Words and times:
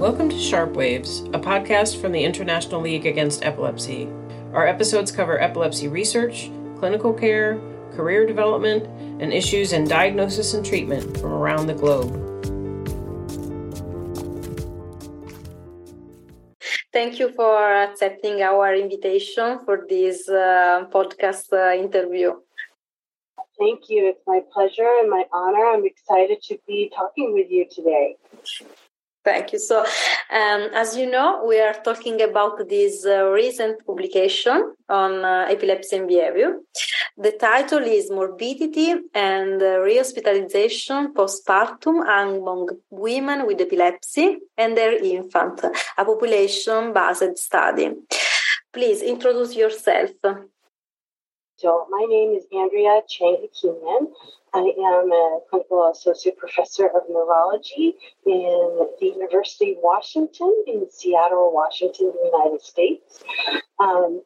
Welcome 0.00 0.30
to 0.30 0.38
Sharp 0.38 0.76
Waves, 0.76 1.20
a 1.34 1.38
podcast 1.38 2.00
from 2.00 2.12
the 2.12 2.24
International 2.24 2.80
League 2.80 3.04
Against 3.04 3.44
Epilepsy. 3.44 4.08
Our 4.54 4.66
episodes 4.66 5.12
cover 5.12 5.38
epilepsy 5.38 5.88
research, 5.88 6.50
clinical 6.78 7.12
care, 7.12 7.60
career 7.92 8.26
development, 8.26 8.86
and 9.20 9.30
issues 9.30 9.74
in 9.74 9.84
diagnosis 9.84 10.54
and 10.54 10.64
treatment 10.64 11.18
from 11.18 11.34
around 11.34 11.66
the 11.66 11.74
globe. 11.74 12.16
Thank 16.94 17.18
you 17.18 17.34
for 17.34 17.60
accepting 17.60 18.40
our 18.40 18.74
invitation 18.74 19.58
for 19.66 19.84
this 19.86 20.26
uh, 20.30 20.86
podcast 20.90 21.52
uh, 21.52 21.76
interview. 21.78 22.32
Thank 23.58 23.90
you. 23.90 24.08
It's 24.08 24.22
my 24.26 24.40
pleasure 24.50 24.90
and 25.02 25.10
my 25.10 25.24
honor. 25.30 25.66
I'm 25.66 25.84
excited 25.84 26.40
to 26.44 26.58
be 26.66 26.90
talking 26.96 27.34
with 27.34 27.50
you 27.50 27.66
today. 27.70 28.16
Thank 29.22 29.52
you. 29.52 29.58
So, 29.58 29.80
um, 29.80 30.70
as 30.74 30.96
you 30.96 31.10
know, 31.10 31.44
we 31.46 31.60
are 31.60 31.74
talking 31.74 32.22
about 32.22 32.66
this 32.68 33.04
uh, 33.04 33.24
recent 33.26 33.84
publication 33.84 34.74
on 34.88 35.24
uh, 35.24 35.46
epilepsy 35.50 35.96
and 35.96 36.08
behavior. 36.08 36.56
The 37.18 37.32
title 37.32 37.80
is 37.80 38.10
Morbidity 38.10 38.94
and 39.12 39.60
uh, 39.60 39.80
Rehospitalization 39.84 41.12
Postpartum 41.12 42.00
Among 42.08 42.70
Women 42.88 43.46
with 43.46 43.60
Epilepsy 43.60 44.38
and 44.56 44.74
Their 44.74 44.96
Infant, 45.04 45.60
a 45.98 46.04
population 46.04 46.94
based 46.94 47.36
study. 47.36 47.90
Please 48.72 49.02
introduce 49.02 49.54
yourself. 49.54 50.12
So, 51.56 51.86
my 51.90 52.06
name 52.08 52.32
is 52.32 52.46
Andrea 52.56 53.02
Cheng 53.06 53.36
Hakimian. 53.36 54.06
I 54.52 54.58
am 54.58 55.12
a 55.12 55.40
clinical 55.48 55.90
associate 55.90 56.36
professor 56.38 56.86
of 56.86 57.02
neurology 57.08 57.94
in 58.26 58.86
the 59.00 59.06
University 59.06 59.72
of 59.72 59.78
Washington 59.82 60.64
in 60.66 60.86
Seattle, 60.90 61.52
Washington, 61.52 62.12
United 62.24 62.62
States. 62.62 63.22
Um, 63.78 64.22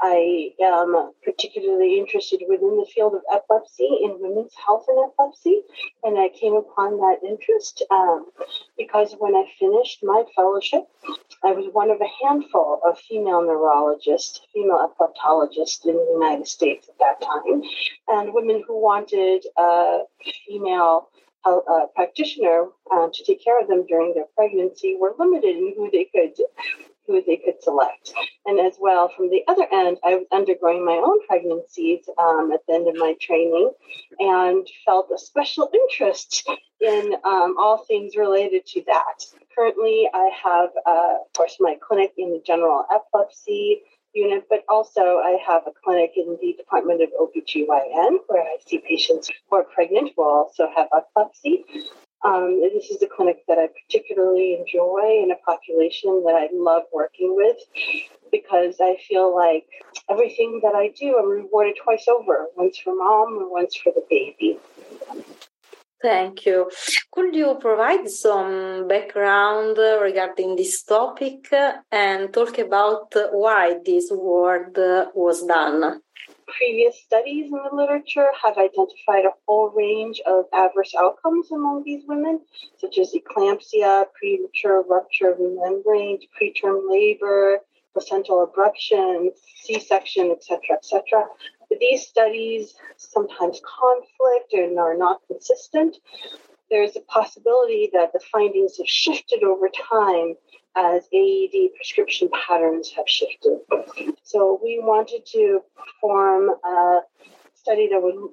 I 0.00 0.52
am 0.62 1.12
particularly 1.24 1.98
interested 1.98 2.40
within 2.48 2.76
the 2.76 2.86
field 2.94 3.14
of 3.14 3.22
epilepsy 3.32 3.88
in 4.02 4.20
women's 4.20 4.54
health 4.54 4.84
and 4.86 5.10
epilepsy, 5.10 5.62
and 6.04 6.16
I 6.16 6.28
came 6.28 6.54
upon 6.54 6.98
that 6.98 7.26
interest 7.26 7.82
um, 7.90 8.26
because 8.76 9.16
when 9.18 9.34
I 9.34 9.44
finished 9.58 10.04
my 10.04 10.22
fellowship, 10.36 10.88
I 11.42 11.50
was 11.52 11.72
one 11.72 11.90
of 11.90 12.00
a 12.00 12.26
handful 12.26 12.80
of 12.86 12.98
female 12.98 13.42
neurologists, 13.42 14.40
female 14.54 14.88
epileptologists 14.88 15.84
in 15.84 15.94
the 15.94 16.10
United 16.12 16.46
States 16.46 16.88
at 16.88 16.98
that 16.98 17.20
time, 17.20 17.62
and 18.08 18.32
women 18.32 18.62
who 18.66 18.80
wanted 18.80 19.44
a 19.68 20.04
female 20.46 21.08
uh, 21.44 21.86
practitioner 21.94 22.66
uh, 22.92 23.08
to 23.12 23.24
take 23.24 23.42
care 23.42 23.60
of 23.60 23.68
them 23.68 23.86
during 23.86 24.14
their 24.14 24.26
pregnancy 24.36 24.96
were 25.00 25.14
limited 25.18 25.56
in 25.56 25.74
who 25.76 25.90
they 25.90 26.04
could 26.04 26.34
who 27.06 27.22
they 27.26 27.38
could 27.38 27.60
select. 27.62 28.12
And 28.44 28.60
as 28.60 28.74
well, 28.78 29.10
from 29.16 29.30
the 29.30 29.42
other 29.48 29.66
end, 29.72 29.96
I 30.04 30.16
was 30.16 30.26
undergoing 30.30 30.84
my 30.84 31.00
own 31.02 31.26
pregnancies 31.26 32.04
um, 32.18 32.52
at 32.52 32.60
the 32.68 32.74
end 32.74 32.86
of 32.86 32.96
my 32.96 33.14
training 33.18 33.72
and 34.18 34.68
felt 34.84 35.08
a 35.12 35.18
special 35.18 35.70
interest 35.72 36.46
in 36.80 37.14
um, 37.24 37.56
all 37.58 37.78
things 37.88 38.14
related 38.14 38.66
to 38.66 38.82
that. 38.88 39.24
Currently, 39.56 40.08
I 40.12 40.30
have, 40.44 40.68
uh, 40.86 41.14
of 41.24 41.32
course, 41.34 41.56
my 41.60 41.76
clinic 41.80 42.12
in 42.18 42.30
the 42.30 42.42
general 42.46 42.84
epilepsy 42.92 43.80
unit, 44.14 44.46
but 44.48 44.64
also 44.68 45.00
I 45.00 45.38
have 45.46 45.62
a 45.66 45.72
clinic 45.84 46.12
in 46.16 46.36
the 46.40 46.54
Department 46.56 47.02
of 47.02 47.08
OBGYN 47.20 48.18
where 48.26 48.42
I 48.42 48.56
see 48.66 48.78
patients 48.78 49.30
who 49.48 49.56
are 49.56 49.64
pregnant 49.64 50.12
who 50.16 50.24
also 50.24 50.68
have 50.76 50.88
epilepsy. 50.96 51.64
Um, 52.24 52.60
this 52.60 52.90
is 52.90 53.00
a 53.02 53.06
clinic 53.06 53.44
that 53.46 53.58
I 53.58 53.68
particularly 53.68 54.54
enjoy 54.58 55.22
in 55.22 55.30
a 55.30 55.36
population 55.36 56.24
that 56.26 56.34
I 56.34 56.48
love 56.52 56.82
working 56.92 57.36
with 57.36 57.56
because 58.32 58.76
I 58.80 58.96
feel 59.08 59.34
like 59.34 59.66
everything 60.10 60.60
that 60.64 60.74
I 60.74 60.92
do, 60.98 61.16
I'm 61.18 61.28
rewarded 61.28 61.76
twice 61.82 62.06
over 62.08 62.46
once 62.56 62.78
for 62.78 62.94
mom 62.94 63.38
and 63.38 63.50
once 63.50 63.76
for 63.76 63.92
the 63.94 64.04
baby. 64.10 64.58
Thank 66.00 66.46
you. 66.46 66.70
Could 67.10 67.34
you 67.34 67.58
provide 67.60 68.08
some 68.08 68.86
background 68.86 69.76
regarding 69.78 70.54
this 70.54 70.84
topic 70.84 71.48
and 71.90 72.32
talk 72.32 72.58
about 72.58 73.12
why 73.32 73.78
this 73.84 74.08
work 74.12 74.76
was 75.14 75.44
done? 75.44 76.00
Previous 76.46 77.02
studies 77.02 77.46
in 77.46 77.58
the 77.68 77.74
literature 77.74 78.28
have 78.44 78.56
identified 78.56 79.24
a 79.24 79.34
whole 79.46 79.70
range 79.70 80.20
of 80.24 80.44
adverse 80.54 80.94
outcomes 80.98 81.50
among 81.50 81.82
these 81.84 82.04
women, 82.06 82.40
such 82.78 82.98
as 82.98 83.12
eclampsia, 83.12 84.06
premature 84.14 84.82
rupture 84.88 85.32
of 85.32 85.38
the 85.38 85.56
membrane, 85.60 86.18
preterm 86.40 86.88
labor, 86.88 87.58
placental 87.92 88.46
abruption, 88.46 89.30
C-section, 89.62 90.30
etc., 90.30 90.58
etc. 90.76 91.24
These 91.70 92.06
studies 92.06 92.74
sometimes 92.96 93.60
conflict 93.64 94.52
and 94.52 94.78
are 94.78 94.96
not 94.96 95.20
consistent. 95.26 95.96
There's 96.70 96.96
a 96.96 97.00
possibility 97.00 97.90
that 97.92 98.12
the 98.12 98.20
findings 98.32 98.78
have 98.78 98.88
shifted 98.88 99.42
over 99.42 99.68
time 99.68 100.34
as 100.76 101.08
AED 101.12 101.74
prescription 101.74 102.28
patterns 102.46 102.92
have 102.92 103.08
shifted. 103.08 103.58
So 104.22 104.60
we 104.62 104.78
wanted 104.80 105.26
to 105.32 105.60
form 106.00 106.50
a 106.64 107.00
study 107.54 107.88
that 107.88 108.02
would 108.02 108.32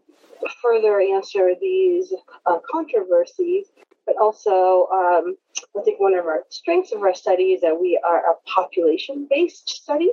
further 0.62 1.00
answer 1.01 1.53
these 1.59 2.13
uh, 2.45 2.59
controversies, 2.69 3.66
but 4.06 4.16
also 4.18 4.88
um, 4.94 5.38
I 5.78 5.81
think 5.84 6.00
one 6.00 6.13
of 6.13 6.25
our 6.25 6.44
strengths 6.50 6.91
of 6.91 7.01
our 7.01 7.13
study 7.13 7.53
is 7.53 7.62
that 7.62 7.79
we 7.79 8.00
are 8.06 8.31
a 8.31 8.35
population 8.45 9.28
based 9.29 9.69
study. 9.69 10.12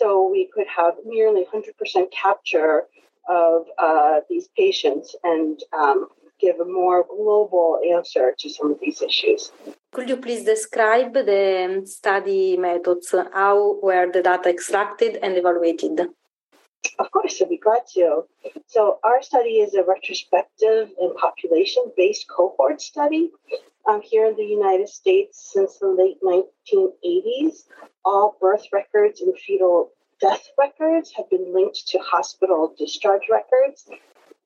So 0.00 0.26
we 0.30 0.48
could 0.54 0.66
have 0.74 0.94
nearly 1.04 1.44
100% 1.44 2.10
capture 2.10 2.84
of 3.28 3.66
uh, 3.78 4.20
these 4.30 4.48
patients 4.56 5.14
and 5.22 5.60
um, 5.78 6.08
give 6.40 6.58
a 6.58 6.64
more 6.64 7.04
global 7.04 7.78
answer 7.94 8.34
to 8.38 8.48
some 8.48 8.70
of 8.72 8.78
these 8.80 9.02
issues. 9.02 9.52
Could 9.92 10.08
you 10.08 10.16
please 10.16 10.44
describe 10.44 11.12
the 11.12 11.82
study 11.84 12.56
methods? 12.56 13.14
How 13.34 13.78
were 13.82 14.10
the 14.10 14.22
data 14.22 14.48
extracted 14.48 15.18
and 15.22 15.36
evaluated? 15.36 16.00
Of 16.98 17.10
course, 17.10 17.42
I'd 17.42 17.50
be 17.50 17.58
glad 17.58 17.82
to. 17.94 18.22
So, 18.66 19.00
our 19.04 19.20
study 19.20 19.56
is 19.64 19.74
a 19.74 19.84
retrospective 19.84 20.88
and 20.98 21.14
population 21.14 21.84
based 21.94 22.26
cohort 22.26 22.80
study. 22.80 23.32
Um, 23.88 24.02
here 24.02 24.26
in 24.26 24.36
the 24.36 24.44
United 24.44 24.88
States, 24.88 25.50
since 25.52 25.78
the 25.78 25.88
late 25.88 26.20
1980s, 26.22 27.64
all 28.04 28.36
birth 28.40 28.66
records 28.72 29.20
and 29.20 29.36
fetal 29.38 29.92
death 30.20 30.48
records 30.58 31.12
have 31.16 31.28
been 31.30 31.52
linked 31.52 31.88
to 31.88 31.98
hospital 31.98 32.74
discharge 32.78 33.22
records 33.30 33.88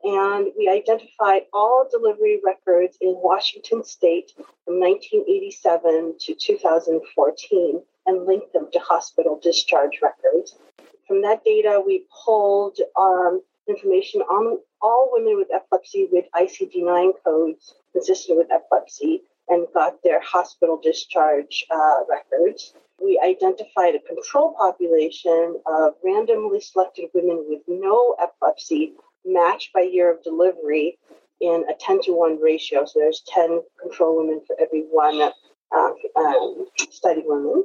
and 0.04 0.48
we 0.56 0.68
identified 0.68 1.42
all 1.52 1.88
delivery 1.90 2.40
records 2.44 2.98
in 3.00 3.16
Washington 3.16 3.82
state 3.82 4.32
from 4.36 4.78
1987 4.78 6.16
to 6.20 6.34
2014 6.34 7.82
and 8.06 8.26
linked 8.26 8.52
them 8.52 8.68
to 8.70 8.78
hospital 8.80 9.40
discharge 9.42 10.00
records. 10.02 10.56
From 11.08 11.22
that 11.22 11.42
data, 11.42 11.82
we 11.84 12.04
pulled 12.24 12.78
um, 12.98 13.40
information 13.66 14.20
on 14.22 14.58
all 14.84 15.08
women 15.10 15.36
with 15.38 15.48
epilepsy 15.52 16.08
with 16.12 16.26
ICD 16.36 16.84
9 16.84 17.12
codes 17.24 17.74
consistent 17.92 18.36
with 18.36 18.52
epilepsy 18.52 19.22
and 19.48 19.66
got 19.72 20.02
their 20.04 20.20
hospital 20.20 20.78
discharge 20.82 21.64
uh, 21.70 22.00
records. 22.08 22.74
We 23.02 23.18
identified 23.24 23.94
a 23.94 24.00
control 24.00 24.54
population 24.58 25.60
of 25.66 25.94
randomly 26.04 26.60
selected 26.60 27.08
women 27.14 27.46
with 27.48 27.62
no 27.66 28.14
epilepsy 28.22 28.92
matched 29.24 29.72
by 29.72 29.80
year 29.80 30.12
of 30.12 30.22
delivery 30.22 30.98
in 31.40 31.64
a 31.70 31.74
10 31.80 32.02
to 32.02 32.12
1 32.12 32.40
ratio. 32.40 32.84
So 32.84 33.00
there's 33.00 33.22
10 33.32 33.62
control 33.80 34.18
women 34.18 34.42
for 34.46 34.54
every 34.60 34.82
one 34.82 35.30
uh, 35.74 35.90
um, 36.16 36.66
study 36.90 37.22
woman. 37.24 37.64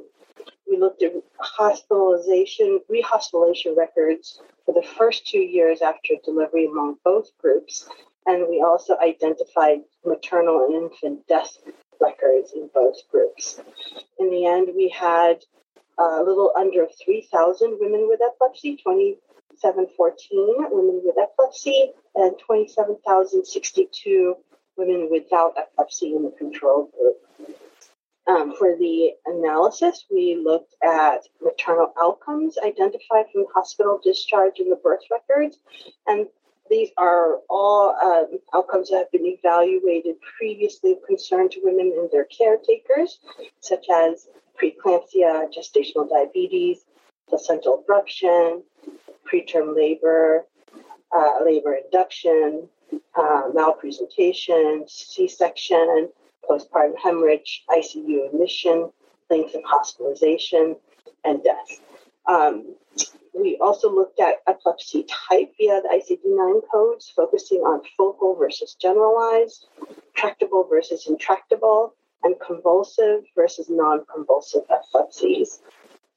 We 0.70 0.76
looked 0.76 1.02
at 1.02 1.12
hospitalization, 1.38 2.80
rehospitalization 2.88 3.76
records 3.76 4.40
for 4.64 4.72
the 4.72 4.86
first 4.86 5.26
two 5.26 5.40
years 5.40 5.82
after 5.82 6.14
delivery 6.24 6.66
among 6.66 6.98
both 7.04 7.36
groups. 7.38 7.88
And 8.26 8.46
we 8.48 8.62
also 8.62 8.96
identified 8.98 9.80
maternal 10.04 10.64
and 10.66 10.74
infant 10.84 11.26
death 11.26 11.58
records 12.00 12.52
in 12.54 12.70
both 12.72 12.98
groups. 13.10 13.60
In 14.20 14.30
the 14.30 14.46
end, 14.46 14.68
we 14.76 14.88
had 14.88 15.44
a 15.98 16.22
little 16.22 16.52
under 16.56 16.86
3,000 17.04 17.78
women 17.80 18.06
with 18.08 18.20
epilepsy, 18.22 18.76
2714 18.76 20.68
women 20.70 21.02
with 21.04 21.16
epilepsy 21.18 21.92
and 22.14 22.38
27,062 22.38 24.36
women 24.76 25.08
without 25.10 25.54
epilepsy 25.58 26.14
in 26.14 26.22
the 26.22 26.30
control 26.30 26.90
group. 26.96 27.16
Um, 28.30 28.54
for 28.56 28.76
the 28.76 29.10
analysis, 29.26 30.04
we 30.08 30.36
looked 30.36 30.76
at 30.84 31.26
maternal 31.42 31.92
outcomes 32.00 32.56
identified 32.64 33.26
from 33.32 33.46
hospital 33.52 34.00
discharge 34.02 34.60
in 34.60 34.70
the 34.70 34.76
birth 34.76 35.00
records, 35.10 35.58
and 36.06 36.28
these 36.70 36.90
are 36.96 37.40
all 37.48 37.96
um, 38.00 38.38
outcomes 38.54 38.90
that 38.90 38.98
have 38.98 39.10
been 39.10 39.26
evaluated 39.26 40.14
previously 40.38 40.92
of 40.92 40.98
concern 41.04 41.48
to 41.48 41.60
women 41.64 41.92
and 41.98 42.08
their 42.12 42.26
caretakers, 42.26 43.18
such 43.58 43.86
as 43.92 44.28
preeclampsia, 44.62 45.52
gestational 45.52 46.08
diabetes, 46.08 46.84
placental 47.28 47.82
abruption, 47.82 48.62
preterm 49.26 49.74
labor, 49.74 50.46
uh, 51.10 51.44
labor 51.44 51.74
induction, 51.74 52.68
uh, 53.16 53.48
malpresentation, 53.52 54.88
C 54.88 55.26
section, 55.26 56.10
postpartum 56.50 56.94
hemorrhage, 57.02 57.64
ICU 57.70 58.26
admission, 58.26 58.90
length 59.30 59.54
of 59.54 59.62
hospitalization, 59.64 60.76
and 61.24 61.42
death. 61.44 61.80
Um, 62.26 62.74
we 63.34 63.56
also 63.60 63.90
looked 63.90 64.20
at 64.20 64.42
epilepsy 64.46 65.04
type 65.04 65.52
via 65.56 65.80
the 65.82 65.88
ICD 65.88 66.20
9 66.24 66.60
codes, 66.72 67.12
focusing 67.14 67.58
on 67.58 67.82
focal 67.96 68.34
versus 68.34 68.74
generalized, 68.80 69.66
tractable 70.14 70.66
versus 70.68 71.06
intractable, 71.06 71.94
and 72.22 72.34
convulsive 72.44 73.22
versus 73.34 73.68
non 73.70 74.04
convulsive 74.12 74.62
epilepsies. 74.68 75.60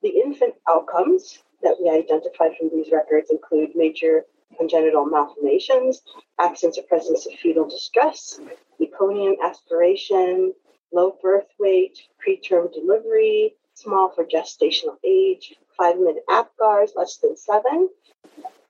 The 0.01 0.09
infant 0.09 0.55
outcomes 0.67 1.39
that 1.61 1.77
we 1.79 1.89
identified 1.89 2.51
from 2.59 2.71
these 2.73 2.91
records 2.91 3.29
include 3.31 3.69
major 3.75 4.25
congenital 4.57 5.05
malformations, 5.05 6.01
absence 6.39 6.77
or 6.77 6.83
presence 6.83 7.25
of 7.25 7.33
fetal 7.33 7.67
distress, 7.67 8.39
meconium 8.81 9.35
aspiration, 9.43 10.53
low 10.91 11.17
birth 11.21 11.47
weight, 11.59 11.99
preterm 12.25 12.71
delivery, 12.73 13.55
small 13.73 14.11
for 14.13 14.25
gestational 14.25 14.97
age, 15.03 15.55
five 15.77 15.97
minute 15.97 16.23
APGARs 16.29 16.91
less 16.95 17.17
than 17.17 17.35
seven, 17.35 17.89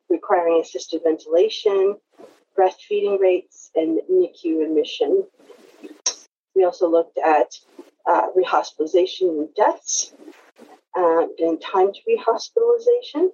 requiring 0.10 0.62
assisted 0.62 1.02
ventilation, 1.04 1.98
breastfeeding 2.58 3.20
rates, 3.20 3.72
and 3.76 4.00
NICU 4.10 4.64
admission. 4.64 5.26
We 6.56 6.64
also 6.64 6.90
looked 6.90 7.18
at 7.18 7.54
uh, 8.06 8.28
rehospitalization 8.38 9.30
and 9.30 9.56
deaths 9.56 10.14
uh, 10.96 11.26
and 11.40 11.62
time 11.62 11.92
to 11.94 12.00
rehospitalization. 12.08 13.30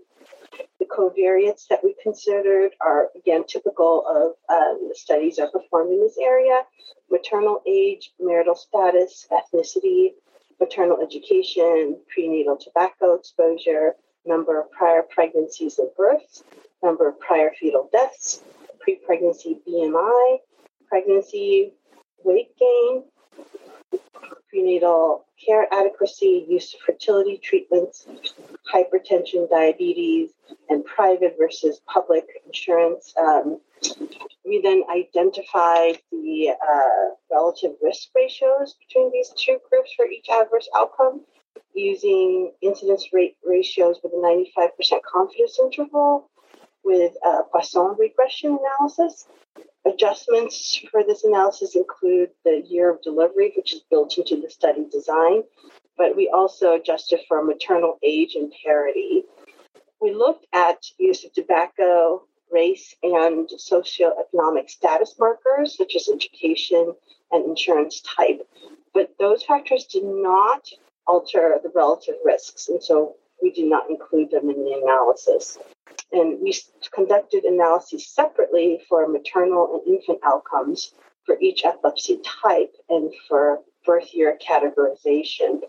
Covariates 0.89 1.67
that 1.69 1.83
we 1.83 1.95
considered 2.01 2.71
are, 2.81 3.09
again, 3.15 3.43
typical 3.47 4.03
of 4.07 4.33
um, 4.53 4.89
the 4.89 4.95
studies 4.95 5.39
are 5.39 5.49
performed 5.49 5.93
in 5.93 5.99
this 5.99 6.17
area. 6.21 6.63
Maternal 7.11 7.61
age, 7.67 8.11
marital 8.19 8.55
status, 8.55 9.27
ethnicity, 9.31 10.13
maternal 10.59 11.01
education, 11.01 11.97
prenatal 12.13 12.57
tobacco 12.57 13.15
exposure, 13.15 13.95
number 14.25 14.59
of 14.59 14.71
prior 14.71 15.03
pregnancies 15.03 15.79
and 15.79 15.89
births, 15.97 16.43
number 16.83 17.07
of 17.07 17.19
prior 17.19 17.51
fetal 17.59 17.89
deaths, 17.91 18.43
pre 18.79 18.95
pregnancy 18.95 19.59
BMI, 19.67 20.37
pregnancy 20.87 21.73
weight 22.23 22.49
gain, 22.59 23.03
prenatal 24.49 25.25
care 25.43 25.67
adequacy, 25.71 26.45
use 26.49 26.73
of 26.73 26.81
fertility 26.81 27.37
treatments, 27.37 28.07
hypertension, 28.73 29.49
diabetes, 29.49 30.31
and 30.69 30.83
private 30.85 31.35
versus 31.39 31.81
public 31.87 32.25
insurance. 32.45 33.13
Um, 33.19 33.59
we 34.45 34.61
then 34.61 34.83
identified 34.91 35.99
the 36.11 36.49
uh, 36.49 37.15
relative 37.31 37.71
risk 37.81 38.09
ratios 38.15 38.75
between 38.87 39.11
these 39.11 39.31
two 39.37 39.59
groups 39.69 39.93
for 39.95 40.05
each 40.05 40.27
adverse 40.29 40.67
outcome 40.75 41.21
using 41.73 42.51
incidence 42.61 43.09
rate 43.13 43.37
ratios 43.45 43.99
with 44.03 44.11
a 44.13 44.15
95% 44.15 45.01
confidence 45.03 45.59
interval 45.61 46.28
with 46.83 47.13
a 47.25 47.39
Poisson 47.51 47.95
regression 47.97 48.57
analysis. 48.57 49.27
Adjustments 49.85 50.83
for 50.91 51.03
this 51.03 51.23
analysis 51.23 51.75
include 51.75 52.29
the 52.43 52.63
year 52.67 52.89
of 52.89 53.01
delivery, 53.01 53.53
which 53.55 53.73
is 53.73 53.81
built 53.89 54.17
into 54.17 54.39
the 54.39 54.49
study 54.49 54.85
design, 54.91 55.43
but 55.97 56.15
we 56.15 56.29
also 56.29 56.73
adjusted 56.73 57.19
for 57.27 57.43
maternal 57.43 57.97
age 58.03 58.35
and 58.35 58.53
parity. 58.63 59.23
We 60.01 60.13
looked 60.13 60.45
at 60.53 60.85
use 60.97 61.25
of 61.25 61.33
tobacco, 61.33 62.23
race, 62.51 62.95
and 63.03 63.49
socioeconomic 63.49 64.69
status 64.69 65.15
markers, 65.19 65.77
such 65.77 65.95
as 65.95 66.09
education 66.09 66.93
and 67.31 67.45
insurance 67.45 68.01
type, 68.01 68.47
but 68.93 69.13
those 69.19 69.43
factors 69.43 69.85
did 69.85 70.03
not 70.03 70.67
alter 71.07 71.57
the 71.63 71.71
relative 71.73 72.15
risks, 72.23 72.69
and 72.69 72.83
so 72.83 73.15
we 73.41 73.51
did 73.51 73.65
not 73.65 73.89
include 73.89 74.31
them 74.31 74.49
in 74.49 74.63
the 74.63 74.73
analysis. 74.73 75.57
And 76.11 76.39
we 76.41 76.55
conducted 76.91 77.43
analyses 77.43 78.07
separately 78.07 78.81
for 78.89 79.07
maternal 79.07 79.81
and 79.85 79.95
infant 79.95 80.19
outcomes 80.23 80.93
for 81.25 81.37
each 81.39 81.63
epilepsy 81.63 82.19
type 82.23 82.75
and 82.89 83.13
for 83.27 83.59
birth 83.85 84.13
year 84.13 84.37
categorization. 84.45 85.61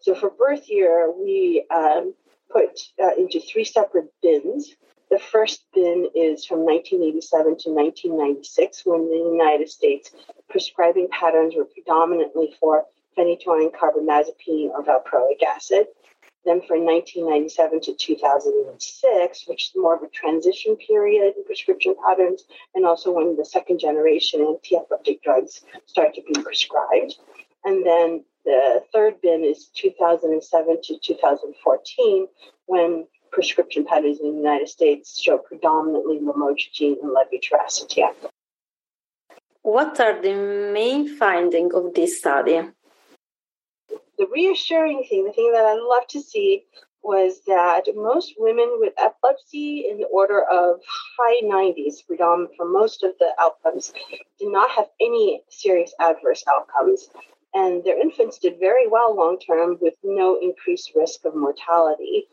So 0.00 0.14
for 0.14 0.30
birth 0.30 0.68
year, 0.68 1.10
we 1.10 1.64
um, 1.70 2.14
put 2.50 2.80
uh, 3.02 3.10
into 3.18 3.40
three 3.40 3.64
separate 3.64 4.12
bins. 4.22 4.74
The 5.10 5.18
first 5.18 5.64
bin 5.74 6.10
is 6.14 6.44
from 6.44 6.60
1987 6.64 7.44
to 7.60 7.70
1996, 7.70 8.82
when 8.84 9.00
in 9.00 9.08
the 9.08 9.30
United 9.32 9.70
States, 9.70 10.10
prescribing 10.50 11.08
patterns 11.10 11.54
were 11.56 11.64
predominantly 11.64 12.54
for 12.60 12.84
phenytoin, 13.16 13.72
carbamazepine, 13.72 14.70
or 14.70 14.84
valproic 14.84 15.42
acid. 15.42 15.86
Then 16.44 16.62
from 16.66 16.84
1997 16.84 17.80
to 17.82 17.94
2006, 17.94 19.48
which 19.48 19.64
is 19.64 19.72
more 19.76 19.96
of 19.96 20.02
a 20.02 20.08
transition 20.08 20.76
period 20.76 21.34
in 21.36 21.44
prescription 21.44 21.94
patterns, 22.06 22.44
and 22.74 22.86
also 22.86 23.12
when 23.12 23.36
the 23.36 23.44
second 23.44 23.80
generation 23.80 24.40
anti-epileptic 24.40 25.22
drugs 25.22 25.62
start 25.86 26.14
to 26.14 26.22
be 26.22 26.40
prescribed. 26.40 27.16
And 27.64 27.84
then 27.84 28.24
the 28.44 28.82
third 28.92 29.20
bin 29.20 29.44
is 29.44 29.68
2007 29.74 30.82
to 30.84 30.98
2014, 30.98 32.28
when 32.66 33.06
prescription 33.30 33.84
patterns 33.84 34.20
in 34.20 34.30
the 34.30 34.36
United 34.36 34.68
States 34.68 35.20
show 35.20 35.38
predominantly 35.38 36.18
lamotrigine 36.18 36.96
and 37.02 37.14
levetiracetam. 37.14 38.14
What 39.62 40.00
are 40.00 40.22
the 40.22 40.34
main 40.72 41.08
findings 41.08 41.74
of 41.74 41.92
this 41.92 42.18
study? 42.20 42.62
The 44.18 44.26
reassuring 44.32 45.04
thing, 45.08 45.24
the 45.24 45.32
thing 45.32 45.52
that 45.52 45.64
I 45.64 45.74
love 45.74 46.06
to 46.08 46.20
see 46.20 46.64
was 47.02 47.40
that 47.46 47.84
most 47.94 48.34
women 48.38 48.76
with 48.80 48.92
epilepsy 48.98 49.86
in 49.88 49.98
the 49.98 50.06
order 50.06 50.42
of 50.42 50.80
high 51.18 51.40
90s, 51.44 52.06
predominant 52.06 52.54
for 52.56 52.68
most 52.68 53.04
of 53.04 53.12
the 53.20 53.30
outcomes, 53.38 53.92
did 54.38 54.52
not 54.52 54.70
have 54.72 54.88
any 55.00 55.42
serious 55.48 55.94
adverse 56.00 56.44
outcomes. 56.48 57.08
And 57.54 57.82
their 57.84 58.00
infants 58.00 58.38
did 58.38 58.58
very 58.58 58.88
well 58.88 59.16
long 59.16 59.38
term 59.38 59.78
with 59.80 59.94
no 60.02 60.38
increased 60.40 60.92
risk 60.94 61.24
of 61.24 61.34
mortality. 61.34 62.26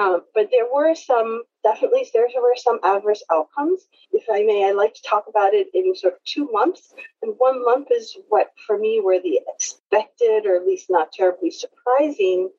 Um, 0.00 0.22
but 0.34 0.48
there 0.50 0.66
were 0.72 0.94
some, 0.94 1.42
definitely, 1.62 2.08
there 2.14 2.26
were 2.40 2.56
some 2.56 2.80
adverse 2.82 3.22
outcomes. 3.30 3.86
If 4.12 4.24
I 4.32 4.42
may, 4.42 4.66
I 4.66 4.72
like 4.72 4.94
to 4.94 5.02
talk 5.02 5.26
about 5.28 5.52
it 5.54 5.68
in 5.74 5.94
sort 5.94 6.14
of 6.14 6.24
two 6.24 6.48
lumps. 6.52 6.94
And 7.22 7.34
one 7.36 7.64
lump 7.64 7.88
is 7.90 8.16
what, 8.28 8.52
for 8.66 8.78
me, 8.78 9.00
were 9.04 9.20
the 9.20 9.40
expected, 9.48 10.46
or 10.46 10.56
at 10.56 10.66
least 10.66 10.86
not 10.88 11.12
terribly 11.12 11.50
surprising, 11.50 12.50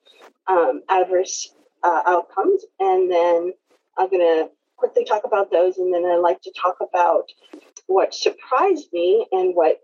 um, 0.47 0.83
adverse 0.89 1.53
uh, 1.83 2.03
outcomes. 2.05 2.65
And 2.79 3.11
then 3.11 3.53
I'm 3.97 4.09
going 4.09 4.21
to 4.21 4.49
quickly 4.77 5.05
talk 5.05 5.23
about 5.25 5.51
those. 5.51 5.77
And 5.77 5.93
then 5.93 6.05
I'd 6.05 6.17
like 6.17 6.41
to 6.43 6.53
talk 6.59 6.77
about 6.81 7.31
what 7.87 8.13
surprised 8.13 8.87
me 8.93 9.27
and 9.31 9.55
what 9.55 9.81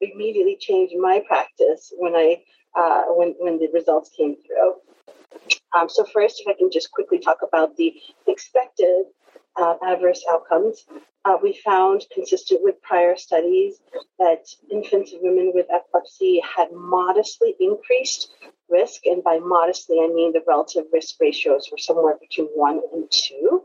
immediately 0.00 0.56
changed 0.60 0.94
my 0.98 1.22
practice 1.26 1.92
when 1.96 2.14
I 2.14 2.42
uh, 2.76 3.04
when 3.08 3.34
when 3.38 3.58
the 3.58 3.68
results 3.72 4.10
came 4.16 4.36
through. 4.46 4.74
Um, 5.76 5.88
so 5.88 6.04
first, 6.04 6.40
if 6.40 6.48
I 6.48 6.54
can 6.54 6.70
just 6.70 6.90
quickly 6.90 7.18
talk 7.18 7.38
about 7.46 7.76
the 7.76 7.94
expected 8.26 9.04
uh, 9.56 9.74
adverse 9.84 10.24
outcomes, 10.30 10.86
uh, 11.24 11.36
we 11.42 11.60
found, 11.64 12.06
consistent 12.14 12.62
with 12.62 12.80
prior 12.82 13.16
studies, 13.16 13.80
that 14.18 14.46
infants 14.70 15.12
and 15.12 15.20
women 15.22 15.52
with 15.54 15.66
epilepsy 15.70 16.40
had 16.56 16.72
modestly 16.72 17.54
increased 17.60 18.30
risk, 18.70 19.04
and 19.06 19.22
by 19.22 19.38
modestly, 19.38 19.98
I 20.00 20.08
mean 20.08 20.32
the 20.32 20.42
relative 20.46 20.84
risk 20.92 21.16
ratios 21.20 21.68
were 21.70 21.78
somewhere 21.78 22.16
between 22.20 22.46
one 22.48 22.80
and 22.92 23.10
two 23.10 23.64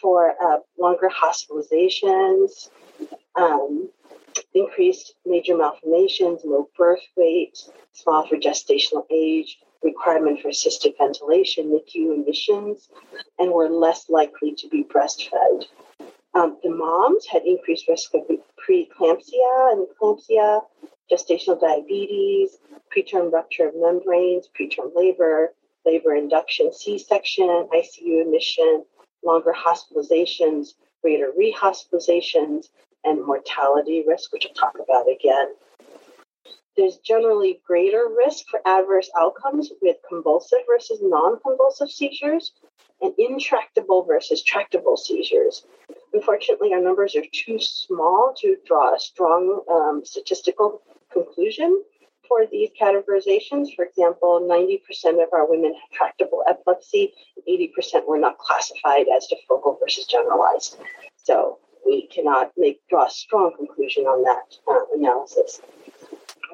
for 0.00 0.34
uh, 0.42 0.58
longer 0.78 1.08
hospitalizations, 1.08 2.68
um, 3.34 3.88
increased 4.54 5.14
major 5.24 5.56
malformations, 5.56 6.40
low 6.44 6.68
birth 6.76 7.06
weight, 7.16 7.58
small 7.92 8.26
for 8.26 8.36
gestational 8.36 9.04
age, 9.10 9.58
requirement 9.82 10.40
for 10.40 10.48
assisted 10.48 10.94
ventilation, 10.98 11.70
NICU 11.70 12.18
admissions, 12.20 12.88
and 13.38 13.52
were 13.52 13.68
less 13.68 14.08
likely 14.08 14.54
to 14.54 14.68
be 14.68 14.84
breastfed. 14.84 15.64
Um, 16.34 16.58
the 16.62 16.70
moms 16.70 17.26
had 17.26 17.42
increased 17.44 17.88
risk 17.88 18.14
of 18.14 18.22
preeclampsia 18.68 19.72
and 19.72 19.86
eclampsia, 19.88 20.62
gestational 21.10 21.60
diabetes, 21.60 22.58
preterm 22.94 23.32
rupture 23.32 23.68
of 23.68 23.74
membranes, 23.76 24.48
preterm 24.58 24.94
labor, 24.94 25.54
labor 25.84 26.14
induction, 26.14 26.72
C 26.72 26.98
section, 26.98 27.68
ICU 27.74 28.22
admission, 28.22 28.84
longer 29.24 29.52
hospitalizations, 29.52 30.74
greater 31.02 31.32
rehospitalizations, 31.38 32.68
and 33.04 33.24
mortality 33.24 34.04
risk, 34.06 34.32
which 34.32 34.46
I'll 34.46 34.54
talk 34.54 34.74
about 34.74 35.06
again. 35.10 35.54
There's 36.80 36.96
generally 36.96 37.60
greater 37.66 38.08
risk 38.08 38.46
for 38.48 38.62
adverse 38.64 39.10
outcomes 39.14 39.70
with 39.82 39.98
convulsive 40.08 40.60
versus 40.66 40.98
non 41.02 41.38
convulsive 41.38 41.90
seizures 41.90 42.52
and 43.02 43.12
intractable 43.18 44.02
versus 44.02 44.42
tractable 44.42 44.96
seizures. 44.96 45.66
Unfortunately, 46.14 46.72
our 46.72 46.80
numbers 46.80 47.14
are 47.16 47.24
too 47.34 47.58
small 47.60 48.32
to 48.38 48.56
draw 48.66 48.94
a 48.94 48.98
strong 48.98 49.62
um, 49.70 50.06
statistical 50.06 50.80
conclusion 51.12 51.84
for 52.26 52.46
these 52.50 52.70
categorizations. 52.80 53.76
For 53.76 53.84
example, 53.84 54.40
90% 54.50 55.22
of 55.22 55.34
our 55.34 55.46
women 55.46 55.74
have 55.74 55.90
tractable 55.92 56.42
epilepsy, 56.48 57.12
80% 57.46 58.06
were 58.08 58.18
not 58.18 58.38
classified 58.38 59.04
as 59.14 59.26
to 59.26 59.36
focal 59.46 59.76
versus 59.78 60.06
generalized. 60.06 60.78
So 61.16 61.58
we 61.84 62.06
cannot 62.06 62.52
make 62.56 62.80
draw 62.88 63.04
a 63.04 63.10
strong 63.10 63.52
conclusion 63.54 64.04
on 64.04 64.22
that 64.24 64.56
uh, 64.66 64.96
analysis. 64.96 65.60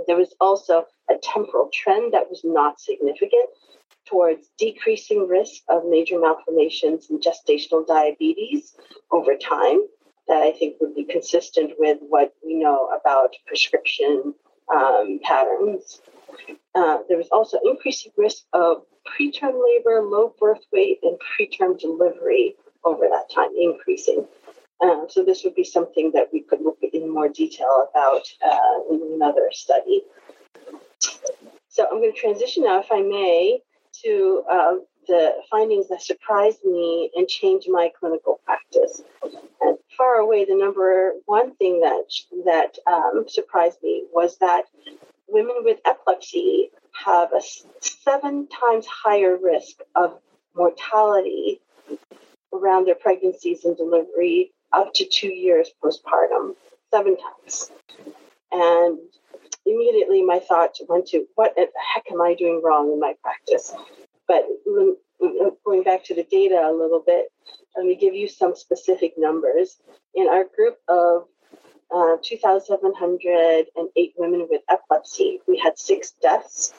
There 0.07 0.17
was 0.17 0.35
also 0.41 0.87
a 1.11 1.15
temporal 1.23 1.71
trend 1.73 2.13
that 2.13 2.29
was 2.29 2.43
not 2.45 2.81
significant 2.81 3.49
towards 4.07 4.51
decreasing 4.59 5.27
risk 5.27 5.63
of 5.69 5.85
major 5.87 6.19
malformations 6.19 7.11
and 7.11 7.23
gestational 7.23 7.87
diabetes 7.87 8.77
over 9.11 9.37
time 9.37 9.81
that 10.29 10.43
I 10.43 10.53
think 10.53 10.77
would 10.81 10.95
be 10.95 11.05
consistent 11.05 11.73
with 11.79 11.99
what 12.01 12.35
we 12.45 12.55
know 12.55 12.89
about 12.89 13.35
prescription 13.47 14.35
um, 14.75 15.21
patterns. 15.23 16.01
Uh, 16.75 16.99
there 17.09 17.17
was 17.17 17.29
also 17.31 17.59
increasing 17.65 18.13
risk 18.17 18.45
of 18.53 18.83
preterm 19.07 19.63
labor, 19.65 20.03
low 20.03 20.35
birth 20.39 20.65
weight, 20.73 20.99
and 21.03 21.17
preterm 21.19 21.79
delivery 21.79 22.55
over 22.85 23.09
that 23.09 23.31
time, 23.33 23.51
increasing. 23.59 24.27
Um, 24.83 25.07
so 25.09 25.25
this 25.25 25.43
would 25.45 25.55
be 25.55 25.65
something 25.65 26.13
that 26.13 26.29
we 26.33 26.43
could 26.43 26.61
look 26.61 26.79
in 26.83 27.13
more 27.13 27.29
detail 27.29 27.89
about 27.91 28.23
uh, 28.45 28.95
in 28.95 29.15
another 29.15 29.49
study. 29.53 30.03
So 31.69 31.85
I'm 31.85 32.01
going 32.01 32.13
to 32.13 32.19
transition 32.19 32.65
now, 32.65 32.81
if 32.81 32.87
I 32.91 33.01
may, 33.01 33.61
to 34.05 34.43
uh, 34.51 34.73
the 35.07 35.35
findings 35.51 35.89
that 35.89 36.03
surprised 36.03 36.65
me 36.65 37.11
and 37.15 37.27
changed 37.29 37.69
my 37.71 37.91
clinical 37.99 38.41
practice. 38.45 39.03
And 39.61 39.79
far 39.97 40.17
away, 40.17 40.45
the 40.45 40.57
number 40.57 41.13
one 41.25 41.55
thing 41.57 41.81
that 41.81 42.05
that 42.45 42.79
um, 42.87 43.25
surprised 43.29 43.79
me 43.83 44.05
was 44.13 44.39
that 44.39 44.65
women 45.29 45.57
with 45.61 45.79
epilepsy 45.85 46.71
have 47.05 47.31
a 47.33 47.41
seven 47.81 48.49
times 48.49 48.87
higher 48.87 49.37
risk 49.37 49.77
of 49.95 50.19
mortality 50.55 51.61
around 52.53 52.87
their 52.87 52.95
pregnancies 52.95 53.65
and 53.65 53.77
delivery 53.77 54.53
up 54.73 54.93
to 54.95 55.07
two 55.07 55.33
years 55.33 55.71
postpartum, 55.83 56.55
seven 56.93 57.17
times. 57.17 57.71
And 58.53 58.99
immediately 59.65 60.23
my 60.23 60.39
thought 60.39 60.77
went 60.89 61.07
to 61.09 61.27
what 61.35 61.55
the 61.57 61.67
heck 61.95 62.05
am 62.13 62.21
I 62.21 62.35
doing 62.35 62.61
wrong 62.63 62.93
in 62.93 63.01
my 63.01 63.15
practice? 63.23 63.75
But 64.29 64.45
going 65.65 65.83
back 65.83 66.05
to 66.05 66.15
the 66.15 66.25
data 66.25 66.67
a 66.67 66.73
little 66.73 67.03
bit, 67.05 67.27
let 67.77 67.87
me 67.87 67.97
give 67.97 68.15
you 68.15 68.29
some 68.29 68.55
specific 68.55 69.15
numbers. 69.19 69.79
In 70.15 70.29
our 70.29 70.45
group 70.45 70.79
of 70.89 71.27
uh, 71.95 72.17
2,708 72.23 74.15
women 74.17 74.47
with 74.51 74.63
epilepsy, 74.71 75.41
we 75.47 75.59
had 75.59 75.79
six 75.79 76.13
deaths. 76.23 76.73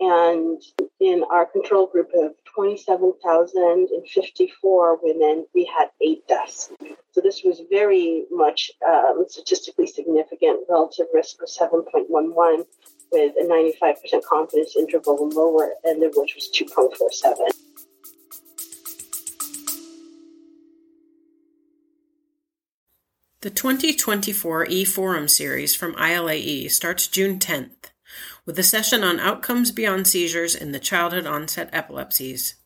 And 0.00 0.60
in 1.00 1.24
our 1.30 1.46
control 1.46 1.86
group 1.86 2.10
of 2.14 2.32
27,054 2.54 4.98
women, 5.02 5.46
we 5.54 5.64
had 5.64 5.90
eight 6.00 6.26
deaths. 6.26 6.70
So 7.12 7.20
this 7.20 7.42
was 7.44 7.60
very 7.70 8.24
much 8.30 8.72
um, 8.86 9.26
statistically 9.28 9.86
significant 9.86 10.60
relative 10.68 11.06
risk 11.12 11.42
of 11.42 11.48
7.11 11.48 12.64
with 13.12 13.34
a 13.36 13.44
95% 13.44 14.22
confidence 14.24 14.74
interval, 14.76 15.28
lower 15.28 15.74
end 15.86 16.02
of 16.02 16.14
which 16.16 16.34
was 16.34 16.50
2.47. 16.54 17.50
The 23.42 23.50
2024 23.50 24.66
e-Forum 24.66 25.26
series 25.26 25.74
from 25.74 25.94
ILAE 25.94 26.70
starts 26.70 27.08
June 27.08 27.38
10th 27.38 27.89
with 28.44 28.58
a 28.58 28.62
session 28.62 29.02
on 29.02 29.20
outcomes 29.20 29.70
beyond 29.70 30.06
seizures 30.06 30.54
in 30.54 30.72
the 30.72 30.78
childhood 30.78 31.26
onset 31.26 31.68
epilepsies. 31.72 32.56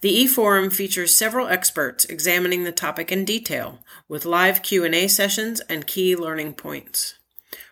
The 0.00 0.10
e-Forum 0.10 0.70
features 0.70 1.14
several 1.14 1.46
experts 1.46 2.04
examining 2.04 2.64
the 2.64 2.72
topic 2.72 3.12
in 3.12 3.24
detail 3.24 3.78
with 4.08 4.24
live 4.24 4.62
Q&A 4.62 5.06
sessions 5.08 5.60
and 5.60 5.86
key 5.86 6.16
learning 6.16 6.54
points. 6.54 7.14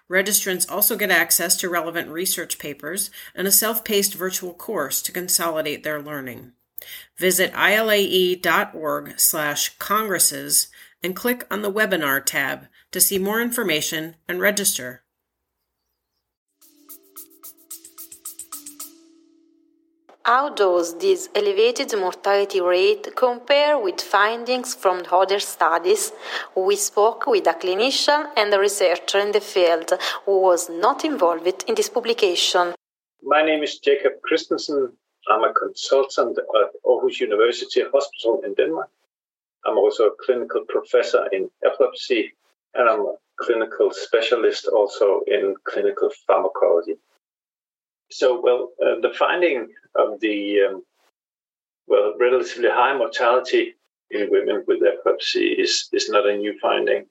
Registrants 0.09 0.71
also 0.71 0.97
get 0.97 1.11
access 1.11 1.57
to 1.57 1.69
relevant 1.69 2.09
research 2.09 2.59
papers 2.59 3.11
and 3.35 3.47
a 3.47 3.53
self-paced 3.53 4.15
virtual 4.15 4.55
course 4.55 5.03
to 5.03 5.13
consolidate 5.13 5.85
their 5.85 6.03
learning. 6.03 6.53
Visit 7.17 7.53
ilae.org 7.55 9.21
slash 9.21 9.77
congresses 9.79 10.69
and 11.03 11.15
click 11.15 11.47
on 11.51 11.63
the 11.63 11.73
webinar 11.73 12.25
tab 12.25 12.67
to 12.91 13.01
see 13.01 13.19
more 13.19 13.41
information 13.41 14.17
and 14.29 14.41
register. 14.41 15.03
How 20.33 20.49
does 20.49 20.97
this 20.99 21.29
elevated 21.35 21.93
mortality 21.99 22.61
rate 22.61 23.09
compare 23.17 23.77
with 23.77 24.01
findings 24.01 24.77
from 24.77 25.03
other 25.11 25.41
studies? 25.41 26.13
We 26.55 26.77
spoke 26.77 27.27
with 27.27 27.49
a 27.49 27.55
clinician 27.55 28.31
and 28.37 28.55
a 28.55 28.61
researcher 28.61 29.19
in 29.19 29.33
the 29.33 29.41
field 29.41 29.91
who 30.25 30.41
was 30.41 30.71
not 30.71 31.05
involved 31.05 31.65
in 31.67 31.75
this 31.75 31.89
publication. 31.89 32.75
My 33.25 33.43
name 33.43 33.65
is 33.65 33.81
Jacob 33.81 34.13
Christensen. 34.23 34.93
I'm 35.29 35.43
a 35.43 35.53
consultant 35.53 36.39
at 36.39 36.69
Aarhus 36.87 37.19
University 37.19 37.83
Hospital 37.93 38.41
in 38.45 38.55
Denmark. 38.55 38.89
I'm 39.67 39.79
also 39.79 40.03
a 40.11 40.17
clinical 40.25 40.63
professor 40.69 41.27
in 41.33 41.51
epilepsy, 41.65 42.33
and 42.75 42.89
I'm 42.89 43.01
a 43.01 43.17
clinical 43.41 43.91
specialist 43.91 44.69
also 44.69 45.23
in 45.27 45.57
clinical 45.65 46.09
pharmacology. 46.29 46.99
So, 48.11 48.41
well, 48.41 48.71
uh, 48.85 49.01
the 49.01 49.15
finding 49.15 49.69
of 49.95 50.21
the 50.21 50.63
um, 50.63 50.83
well 51.87 52.15
relatively 52.19 52.69
high 52.69 52.97
mortality 52.97 53.75
in 54.11 54.31
women 54.31 54.65
with 54.67 54.83
epilepsy 54.83 55.53
is 55.53 55.89
is 55.93 56.09
not 56.09 56.27
a 56.27 56.37
new 56.37 56.59
finding. 56.61 57.07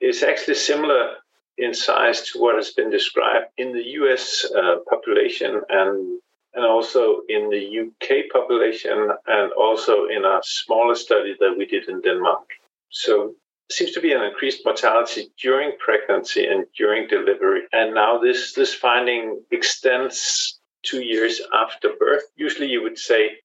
It's 0.00 0.22
actually 0.22 0.56
similar 0.56 1.16
in 1.56 1.72
size 1.72 2.22
to 2.28 2.40
what 2.40 2.56
has 2.56 2.70
been 2.72 2.90
described 2.90 3.46
in 3.58 3.72
the 3.72 3.84
U.S. 4.00 4.44
Uh, 4.56 4.76
population 4.88 5.60
and 5.68 6.20
and 6.54 6.64
also 6.64 7.22
in 7.28 7.50
the 7.50 7.80
UK 7.80 8.30
population, 8.32 9.10
and 9.26 9.52
also 9.52 10.06
in 10.06 10.24
a 10.24 10.40
smaller 10.42 10.94
study 10.94 11.34
that 11.40 11.54
we 11.58 11.66
did 11.66 11.88
in 11.88 12.00
Denmark. 12.00 12.48
So 12.90 13.34
seems 13.70 13.92
to 13.92 14.00
be 14.00 14.12
an 14.12 14.22
increased 14.22 14.64
mortality 14.64 15.30
during 15.40 15.72
pregnancy 15.78 16.46
and 16.46 16.66
during 16.76 17.08
delivery. 17.08 17.62
And 17.72 17.94
now 17.94 18.18
this 18.18 18.52
this 18.52 18.74
finding 18.74 19.42
extends 19.50 20.58
two 20.82 21.02
years 21.02 21.40
after 21.52 21.90
birth. 21.98 22.24
Usually 22.36 22.68
you 22.68 22.82
would 22.82 22.98
say 22.98 23.38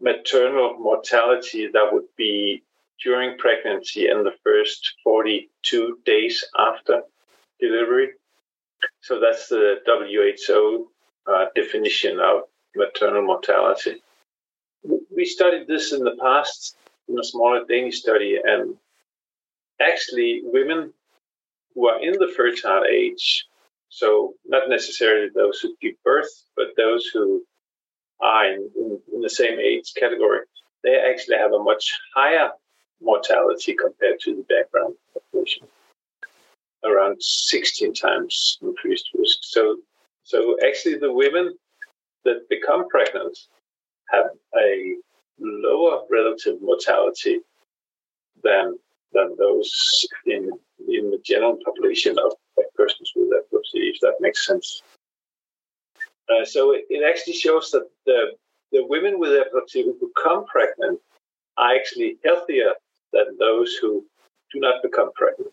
maternal 0.00 0.76
mortality 0.78 1.68
that 1.72 1.88
would 1.92 2.08
be 2.16 2.62
during 3.02 3.38
pregnancy 3.38 4.08
and 4.08 4.24
the 4.24 4.34
first 4.44 4.94
42 5.02 5.98
days 6.04 6.44
after 6.58 7.02
delivery. 7.60 8.10
So 9.00 9.20
that's 9.20 9.48
the 9.48 9.76
WHO 9.86 10.90
uh, 11.26 11.46
definition 11.54 12.18
of 12.20 12.42
maternal 12.74 13.22
mortality. 13.22 14.02
We 15.14 15.24
studied 15.24 15.66
this 15.66 15.92
in 15.92 16.02
the 16.04 16.16
past 16.20 16.76
in 17.08 17.18
a 17.18 17.24
smaller 17.24 17.64
Danish 17.64 18.00
study, 18.00 18.38
and 18.42 18.76
actually, 19.82 20.40
women 20.44 20.92
who 21.74 21.88
are 21.88 22.00
in 22.00 22.12
the 22.12 22.32
fertile 22.36 22.84
age, 22.90 23.46
so 23.88 24.34
not 24.46 24.68
necessarily 24.68 25.28
those 25.34 25.60
who 25.60 25.76
give 25.80 25.94
birth, 26.04 26.44
but 26.56 26.68
those 26.76 27.06
who 27.06 27.42
are 28.20 28.46
in, 28.46 28.70
in, 28.76 28.98
in 29.14 29.20
the 29.20 29.30
same 29.30 29.58
age 29.58 29.92
category, 29.98 30.40
they 30.82 30.96
actually 30.96 31.36
have 31.36 31.52
a 31.52 31.62
much 31.62 31.98
higher 32.14 32.50
mortality 33.00 33.74
compared 33.74 34.20
to 34.20 34.36
the 34.36 34.42
background 34.42 34.94
population, 35.12 35.66
around 36.84 37.22
16 37.22 37.94
times 37.94 38.58
increased 38.62 39.10
risk. 39.14 39.38
So, 39.42 39.78
so 40.24 40.56
actually, 40.66 40.98
the 40.98 41.12
women 41.12 41.56
that 42.24 42.48
become 42.48 42.88
pregnant 42.88 43.36
have 44.10 44.26
a 44.56 44.96
lower 45.38 46.02
relative 46.10 46.60
mortality 46.60 47.40
than 48.42 48.78
than 49.12 49.36
those 49.38 50.06
in 50.26 50.50
in 50.88 51.10
the 51.10 51.20
general 51.24 51.58
population 51.64 52.18
of 52.18 52.32
persons 52.74 53.12
with 53.14 53.30
epilepsy, 53.32 53.90
if 53.94 54.00
that 54.00 54.14
makes 54.20 54.46
sense. 54.46 54.82
Uh, 56.28 56.44
so 56.44 56.72
it, 56.72 56.84
it, 56.88 57.02
actually 57.08 57.34
shows 57.34 57.70
that 57.70 57.88
the 58.06 58.32
the 58.70 58.84
women 58.86 59.18
with 59.18 59.32
epilepsy 59.32 59.82
who 59.82 59.94
become 59.94 60.44
pregnant 60.46 60.98
are 61.58 61.74
actually 61.74 62.16
healthier 62.24 62.72
than 63.12 63.36
those 63.38 63.76
who 63.80 64.04
do 64.52 64.60
not 64.60 64.82
become 64.82 65.12
pregnant. 65.14 65.52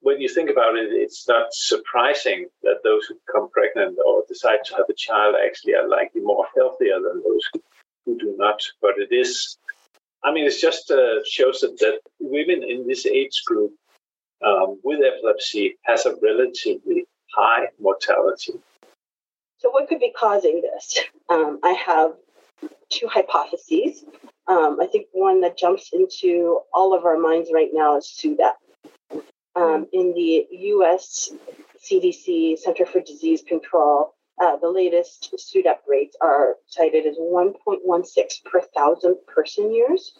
When 0.00 0.20
you 0.20 0.28
think 0.28 0.50
about 0.50 0.76
it, 0.76 0.92
it's 0.92 1.26
not 1.26 1.46
surprising 1.52 2.48
that 2.62 2.80
those 2.84 3.06
who 3.06 3.14
become 3.26 3.48
pregnant 3.50 3.98
or 4.06 4.22
decide 4.28 4.58
to 4.66 4.76
have 4.76 4.86
a 4.90 4.94
child 4.94 5.34
actually 5.42 5.74
are 5.74 5.88
likely 5.88 6.20
more 6.20 6.46
healthier 6.54 7.00
than 7.00 7.22
those 7.22 7.48
who, 7.52 7.62
who 8.04 8.18
do 8.18 8.34
not. 8.36 8.60
But 8.82 8.98
it 8.98 9.14
is, 9.14 9.56
I 10.24 10.32
mean, 10.32 10.46
it 10.46 10.54
just 10.58 10.90
uh, 10.90 11.22
shows 11.26 11.60
that, 11.60 11.78
that 11.80 12.00
women 12.18 12.62
in 12.62 12.86
this 12.86 13.04
age 13.06 13.42
group 13.46 13.72
um, 14.44 14.80
with 14.82 15.00
epilepsy 15.04 15.76
has 15.82 16.06
a 16.06 16.14
relatively 16.22 17.04
high 17.34 17.66
mortality. 17.78 18.54
So, 19.58 19.70
what 19.70 19.88
could 19.88 20.00
be 20.00 20.12
causing 20.18 20.62
this? 20.62 21.00
Um, 21.30 21.58
I 21.62 21.70
have 21.70 22.12
two 22.90 23.08
hypotheses. 23.08 24.04
Um, 24.46 24.78
I 24.80 24.86
think 24.86 25.06
one 25.12 25.40
that 25.40 25.56
jumps 25.56 25.90
into 25.92 26.60
all 26.72 26.94
of 26.94 27.04
our 27.04 27.18
minds 27.18 27.50
right 27.52 27.70
now 27.72 27.96
is 27.96 28.06
SUDEP. 28.06 29.22
Um, 29.56 29.86
in 29.92 30.12
the 30.14 30.46
US 30.50 31.30
CDC, 31.78 32.58
Center 32.58 32.84
for 32.86 33.00
Disease 33.00 33.42
Control, 33.46 34.13
uh, 34.40 34.56
the 34.56 34.68
latest 34.68 35.34
SUDEP 35.36 35.78
rates 35.88 36.16
are 36.20 36.56
cited 36.66 37.06
as 37.06 37.16
1.16 37.16 38.44
per 38.44 38.60
thousand 38.60 39.16
person 39.26 39.72
years. 39.72 40.18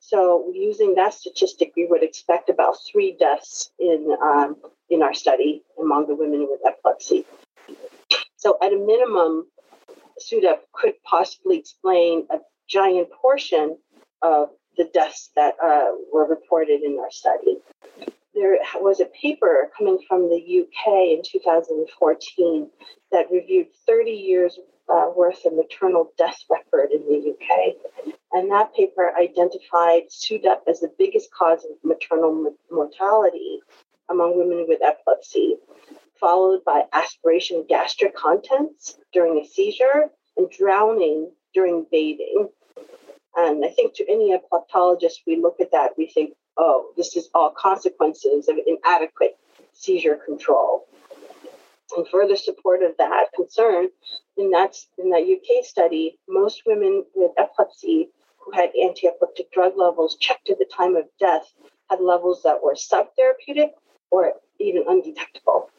So, 0.00 0.50
using 0.52 0.94
that 0.96 1.14
statistic, 1.14 1.72
we 1.76 1.86
would 1.86 2.02
expect 2.02 2.48
about 2.48 2.76
three 2.90 3.16
deaths 3.18 3.70
in 3.78 4.16
um, 4.22 4.56
in 4.90 5.02
our 5.02 5.14
study 5.14 5.62
among 5.80 6.08
the 6.08 6.16
women 6.16 6.48
with 6.50 6.60
epilepsy. 6.66 7.24
So, 8.36 8.58
at 8.60 8.72
a 8.72 8.76
minimum, 8.76 9.46
SUDEP 10.18 10.60
could 10.72 10.94
possibly 11.04 11.58
explain 11.58 12.26
a 12.30 12.38
giant 12.68 13.10
portion 13.12 13.78
of 14.22 14.48
the 14.76 14.84
deaths 14.92 15.30
that 15.36 15.54
uh, 15.62 15.92
were 16.12 16.26
reported 16.26 16.82
in 16.82 16.98
our 16.98 17.10
study. 17.10 17.58
There 18.34 18.58
was 18.76 19.00
a 19.00 19.06
paper 19.06 19.70
coming 19.76 19.98
from 20.08 20.28
the 20.28 20.36
UK 20.36 21.18
in 21.18 21.22
2014 21.24 22.70
that 23.10 23.30
reviewed 23.30 23.68
30 23.86 24.10
years 24.10 24.58
uh, 24.88 25.10
worth 25.14 25.44
of 25.44 25.54
maternal 25.54 26.12
death 26.18 26.42
record 26.50 26.90
in 26.92 27.02
the 27.02 27.30
UK. 27.30 28.14
And 28.32 28.50
that 28.50 28.74
paper 28.74 29.12
identified 29.16 30.04
SUDEP 30.10 30.62
as 30.66 30.80
the 30.80 30.92
biggest 30.98 31.32
cause 31.32 31.64
of 31.64 31.72
maternal 31.84 32.54
mortality 32.70 33.60
among 34.10 34.36
women 34.36 34.66
with 34.68 34.82
epilepsy, 34.82 35.56
followed 36.18 36.64
by 36.64 36.84
aspiration 36.92 37.64
gastric 37.68 38.16
contents 38.16 38.98
during 39.12 39.38
a 39.38 39.46
seizure 39.46 40.10
and 40.36 40.50
drowning 40.50 41.30
during 41.54 41.86
bathing. 41.90 42.48
And 43.36 43.64
I 43.64 43.68
think 43.68 43.94
to 43.94 44.10
any 44.10 44.36
epileptologist, 44.36 45.22
we 45.26 45.36
look 45.36 45.60
at 45.60 45.72
that, 45.72 45.92
we 45.96 46.06
think, 46.06 46.34
oh, 46.56 46.92
this 46.96 47.16
is 47.16 47.28
all 47.34 47.50
consequences 47.50 48.48
of 48.48 48.56
inadequate 48.66 49.36
seizure 49.72 50.18
control. 50.24 50.86
In 51.96 52.04
further 52.06 52.36
support 52.36 52.82
of 52.82 52.96
that 52.98 53.26
concern, 53.34 53.88
in 54.36 54.50
that, 54.50 54.76
in 54.98 55.10
that 55.10 55.22
UK 55.22 55.64
study, 55.64 56.18
most 56.28 56.62
women 56.66 57.04
with 57.14 57.32
epilepsy 57.36 58.08
who 58.38 58.52
had 58.52 58.70
anti 58.82 59.06
epileptic 59.06 59.52
drug 59.52 59.74
levels 59.76 60.16
checked 60.16 60.50
at 60.50 60.58
the 60.58 60.66
time 60.74 60.96
of 60.96 61.04
death 61.20 61.52
had 61.90 62.00
levels 62.00 62.42
that 62.44 62.62
were 62.62 62.74
subtherapeutic 62.74 63.70
or 64.10 64.32
even 64.58 64.84
undetectable. 64.88 65.70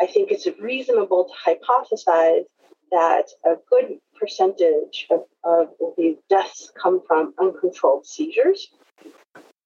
I 0.00 0.06
think 0.06 0.30
it's 0.30 0.46
reasonable 0.60 1.24
to 1.28 1.50
hypothesize 1.50 2.44
that 2.90 3.26
a 3.44 3.56
good 3.70 3.98
percentage 4.18 5.06
of, 5.10 5.24
of 5.44 5.68
these 5.96 6.16
deaths 6.30 6.72
come 6.80 7.02
from 7.06 7.34
uncontrolled 7.38 8.06
seizures, 8.06 8.68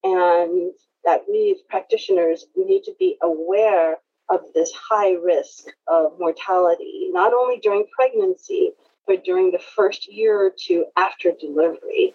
and 0.05 0.73
that 1.05 1.23
we 1.29 1.53
as 1.53 1.63
practitioners 1.69 2.47
need 2.57 2.85
to 2.85 2.93
be 2.99 3.17
aware 3.23 3.97
of 4.29 4.41
this 4.55 4.73
high 4.73 5.13
risk 5.13 5.67
of 5.89 6.19
mortality, 6.19 7.09
not 7.11 7.33
only 7.33 7.59
during 7.59 7.85
pregnancy, 7.95 8.73
but 9.07 9.25
during 9.25 9.51
the 9.51 9.59
first 9.59 10.11
year 10.11 10.39
or 10.39 10.51
two 10.57 10.87
after 10.97 11.33
delivery. 11.33 12.15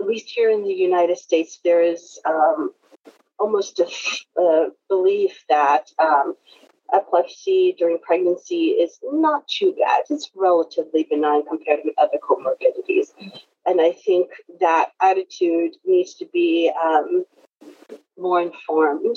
At 0.00 0.06
least 0.06 0.28
here 0.28 0.50
in 0.50 0.64
the 0.64 0.72
United 0.72 1.18
States, 1.18 1.60
there 1.62 1.82
is 1.82 2.18
um, 2.24 2.72
almost 3.38 3.80
a, 3.80 4.68
belief 4.88 5.44
that 5.48 5.90
um, 5.98 6.34
epilepsy 6.92 7.74
during 7.78 7.98
pregnancy 7.98 8.68
is 8.68 8.98
not 9.02 9.46
too 9.48 9.74
bad. 9.78 10.04
It's 10.10 10.30
relatively 10.34 11.06
benign 11.08 11.44
compared 11.46 11.80
with 11.84 11.94
other 11.98 12.18
comorbidities. 12.22 13.12
And 13.66 13.80
I 13.80 13.92
think 13.92 14.30
that 14.60 14.92
attitude 15.00 15.76
needs 15.84 16.14
to 16.14 16.26
be 16.32 16.72
um, 16.82 17.24
more 18.18 18.40
informed 18.40 19.16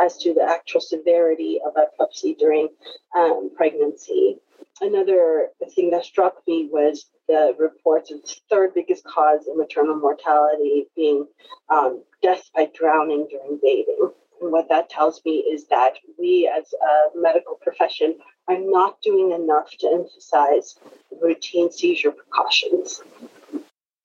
as 0.00 0.18
to 0.18 0.34
the 0.34 0.42
actual 0.42 0.80
severity 0.80 1.60
of 1.66 1.74
epilepsy 1.76 2.34
during 2.34 2.68
um, 3.16 3.50
pregnancy. 3.56 4.38
Another 4.80 5.48
thing 5.74 5.90
that 5.90 6.04
struck 6.04 6.46
me 6.46 6.68
was 6.70 7.06
the 7.28 7.54
reports 7.58 8.12
of 8.12 8.22
the 8.22 8.34
third 8.50 8.74
biggest 8.74 9.04
cause 9.04 9.46
of 9.48 9.56
maternal 9.56 9.96
mortality 9.96 10.86
being 10.94 11.26
um, 11.70 12.02
death 12.22 12.50
by 12.54 12.70
drowning 12.74 13.26
during 13.30 13.58
bathing. 13.62 14.10
And 14.40 14.52
what 14.52 14.68
that 14.68 14.90
tells 14.90 15.24
me 15.24 15.38
is 15.38 15.66
that 15.68 15.94
we 16.18 16.50
as 16.54 16.72
a 16.74 17.18
medical 17.18 17.54
profession 17.54 18.16
are 18.48 18.58
not 18.58 19.00
doing 19.02 19.32
enough 19.32 19.70
to 19.78 19.88
emphasize 19.88 20.78
routine 21.20 21.70
seizure 21.72 22.12
precautions, 22.12 23.02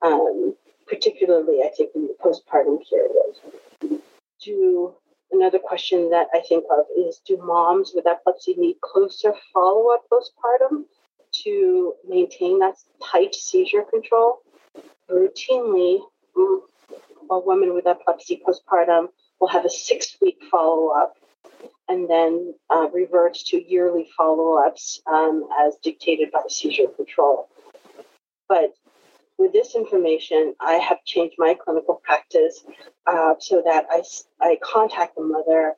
um, 0.01 0.55
particularly, 0.87 1.61
I 1.63 1.69
think, 1.75 1.91
in 1.95 2.07
the 2.07 2.15
postpartum 2.23 2.79
period. 2.89 4.01
Do 4.43 4.93
another 5.31 5.59
question 5.59 6.09
that 6.09 6.27
I 6.33 6.39
think 6.39 6.65
of 6.71 6.85
is 6.97 7.21
do 7.25 7.37
moms 7.37 7.91
with 7.93 8.07
epilepsy 8.07 8.55
need 8.57 8.81
closer 8.81 9.33
follow 9.53 9.91
up 9.91 10.05
postpartum 10.11 10.85
to 11.43 11.93
maintain 12.07 12.59
that 12.59 12.75
tight 13.03 13.35
seizure 13.35 13.83
control? 13.83 14.39
Routinely, 15.09 15.99
a 17.29 17.39
woman 17.39 17.73
with 17.73 17.87
epilepsy 17.87 18.41
postpartum 18.45 19.09
will 19.41 19.49
have 19.49 19.65
a 19.65 19.69
six 19.69 20.15
week 20.21 20.37
follow 20.49 20.89
up 20.89 21.15
and 21.89 22.09
then 22.09 22.53
uh, 22.69 22.87
revert 22.93 23.33
to 23.33 23.61
yearly 23.61 24.07
follow 24.15 24.63
ups 24.65 25.01
um, 25.11 25.49
as 25.59 25.75
dictated 25.83 26.31
by 26.31 26.41
seizure 26.47 26.87
control. 26.95 27.49
But 28.47 28.73
with 29.37 29.51
this 29.51 29.75
information, 29.75 30.53
I 30.59 30.73
have 30.73 31.03
changed 31.03 31.35
my 31.37 31.55
clinical 31.55 31.95
practice 32.03 32.63
uh, 33.07 33.33
so 33.39 33.63
that 33.65 33.87
I, 33.89 34.03
I 34.39 34.57
contact 34.63 35.15
the 35.15 35.23
mother 35.23 35.73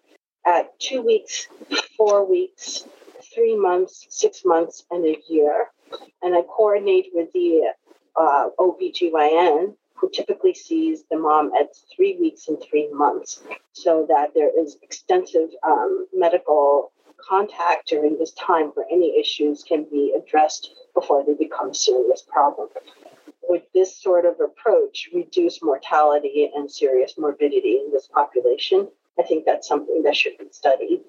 at 0.45 0.78
two 0.80 1.02
weeks, 1.02 1.47
four 1.97 2.30
weeks, 2.30 2.86
three 3.34 3.56
months, 3.56 4.06
six 4.10 4.41
months, 4.45 4.84
and 4.91 5.06
a 5.06 5.17
year. 5.30 5.67
And 6.21 6.36
I 6.36 6.41
coordinate 6.41 7.08
with 7.13 7.32
the 7.34 7.71
uh, 8.19 8.49
OBGYN 8.60 9.76
who 10.03 10.09
typically 10.09 10.53
sees 10.53 11.05
the 11.09 11.17
mom 11.17 11.49
at 11.57 11.69
three 11.95 12.17
weeks 12.19 12.49
and 12.49 12.61
three 12.61 12.89
months, 12.91 13.41
so 13.71 14.05
that 14.09 14.33
there 14.35 14.51
is 14.61 14.77
extensive 14.81 15.49
um, 15.65 16.05
medical 16.13 16.91
contact 17.29 17.87
during 17.87 18.19
this 18.19 18.33
time 18.33 18.65
where 18.73 18.85
any 18.91 19.17
issues 19.17 19.63
can 19.63 19.85
be 19.85 20.13
addressed 20.13 20.75
before 20.93 21.23
they 21.25 21.33
become 21.35 21.73
serious 21.73 22.21
problem. 22.21 22.67
Would 23.47 23.63
this 23.73 23.95
sort 23.95 24.25
of 24.25 24.41
approach 24.41 25.07
reduce 25.13 25.63
mortality 25.63 26.51
and 26.53 26.69
serious 26.69 27.13
morbidity 27.17 27.79
in 27.85 27.89
this 27.93 28.07
population? 28.07 28.89
I 29.17 29.23
think 29.23 29.45
that's 29.45 29.69
something 29.69 30.03
that 30.03 30.17
should 30.17 30.37
be 30.37 30.47
studied. 30.51 30.99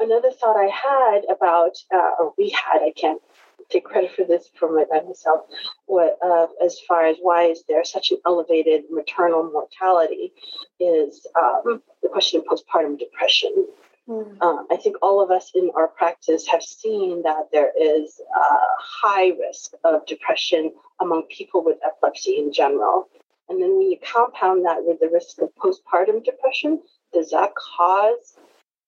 Another 0.00 0.32
thought 0.32 0.56
I 0.56 0.70
had 0.70 1.20
about, 1.30 1.76
uh, 1.94 2.10
or 2.18 2.34
we 2.36 2.48
had, 2.50 2.82
I 2.82 2.92
can't 2.96 3.22
take 3.70 3.84
credit 3.84 4.12
for 4.14 4.24
this 4.24 4.50
for 4.58 4.72
my, 4.72 4.84
by 4.90 5.00
myself. 5.06 5.42
What, 5.86 6.18
uh, 6.24 6.46
as 6.64 6.78
far 6.86 7.06
as 7.06 7.16
why 7.20 7.44
is 7.44 7.64
there 7.68 7.84
such 7.84 8.10
an 8.10 8.18
elevated 8.26 8.84
maternal 8.90 9.44
mortality, 9.50 10.32
is 10.78 11.26
um, 11.40 11.82
the 12.02 12.08
question 12.08 12.40
of 12.40 12.46
postpartum 12.46 12.98
depression. 12.98 13.66
Mm. 14.08 14.42
Um, 14.42 14.66
I 14.70 14.76
think 14.76 14.96
all 15.02 15.22
of 15.22 15.30
us 15.30 15.52
in 15.54 15.70
our 15.76 15.88
practice 15.88 16.46
have 16.48 16.62
seen 16.62 17.22
that 17.22 17.48
there 17.52 17.70
is 17.78 18.20
a 18.20 18.44
high 18.78 19.30
risk 19.38 19.72
of 19.84 20.06
depression 20.06 20.72
among 21.00 21.24
people 21.24 21.62
with 21.64 21.78
epilepsy 21.84 22.38
in 22.38 22.52
general. 22.52 23.08
And 23.48 23.60
then 23.60 23.76
when 23.78 23.90
you 23.90 23.98
compound 24.02 24.64
that 24.64 24.78
with 24.80 25.00
the 25.00 25.10
risk 25.12 25.40
of 25.40 25.50
postpartum 25.56 26.24
depression, 26.24 26.80
does 27.12 27.30
that 27.30 27.52
cause 27.54 28.36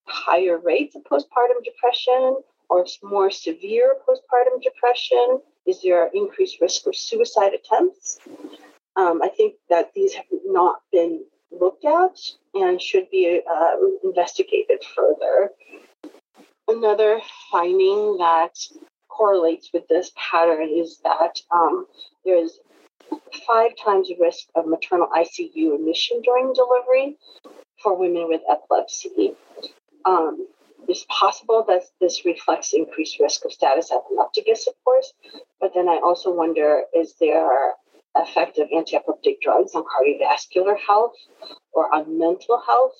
higher 0.05 0.57
rates 0.57 0.95
of 0.95 1.03
postpartum 1.03 1.63
depression? 1.63 2.37
Or 2.73 2.85
more 3.03 3.29
severe 3.29 3.95
postpartum 4.07 4.61
depression? 4.61 5.39
Is 5.67 5.81
there 5.83 6.09
increased 6.13 6.59
risk 6.59 6.83
for 6.83 6.91
suicide 6.91 7.53
attempts? 7.53 8.19
Um, 8.95 9.21
I 9.21 9.29
think 9.29 9.55
that 9.69 9.91
these 9.93 10.13
have 10.13 10.25
not 10.45 10.81
been 10.91 11.23
looked 11.51 11.85
at 11.85 12.17
and 12.55 12.81
should 12.81 13.09
be 13.11 13.41
uh, 13.49 13.75
investigated 14.03 14.83
further. 14.95 15.51
Another 16.67 17.21
finding 17.51 18.17
that 18.17 18.55
correlates 19.07 19.69
with 19.73 19.87
this 19.87 20.11
pattern 20.15 20.69
is 20.69 20.99
that 21.03 21.39
um, 21.51 21.85
there's 22.25 22.59
five 23.47 23.71
times 23.83 24.07
the 24.07 24.17
risk 24.19 24.47
of 24.55 24.65
maternal 24.65 25.07
ICU 25.15 25.75
admission 25.75 26.21
during 26.23 26.53
delivery 26.53 27.17
for 27.81 27.97
women 27.97 28.27
with 28.27 28.41
epilepsy. 28.49 29.33
Um, 30.05 30.47
it's 30.87 31.05
possible 31.09 31.63
that 31.67 31.83
this 31.99 32.25
reflects 32.25 32.73
increased 32.73 33.19
risk 33.19 33.45
of 33.45 33.53
status 33.53 33.91
epilepticus, 33.91 34.67
of 34.67 34.73
course, 34.83 35.13
but 35.59 35.73
then 35.73 35.87
I 35.87 35.99
also 36.03 36.31
wonder 36.31 36.83
is 36.95 37.15
there 37.19 37.73
effect 38.15 38.59
of 38.59 38.67
anti-epileptic 38.75 39.41
drugs 39.41 39.73
on 39.73 39.83
cardiovascular 39.83 40.77
health 40.77 41.15
or 41.71 41.93
on 41.93 42.17
mental 42.17 42.61
health 42.65 42.93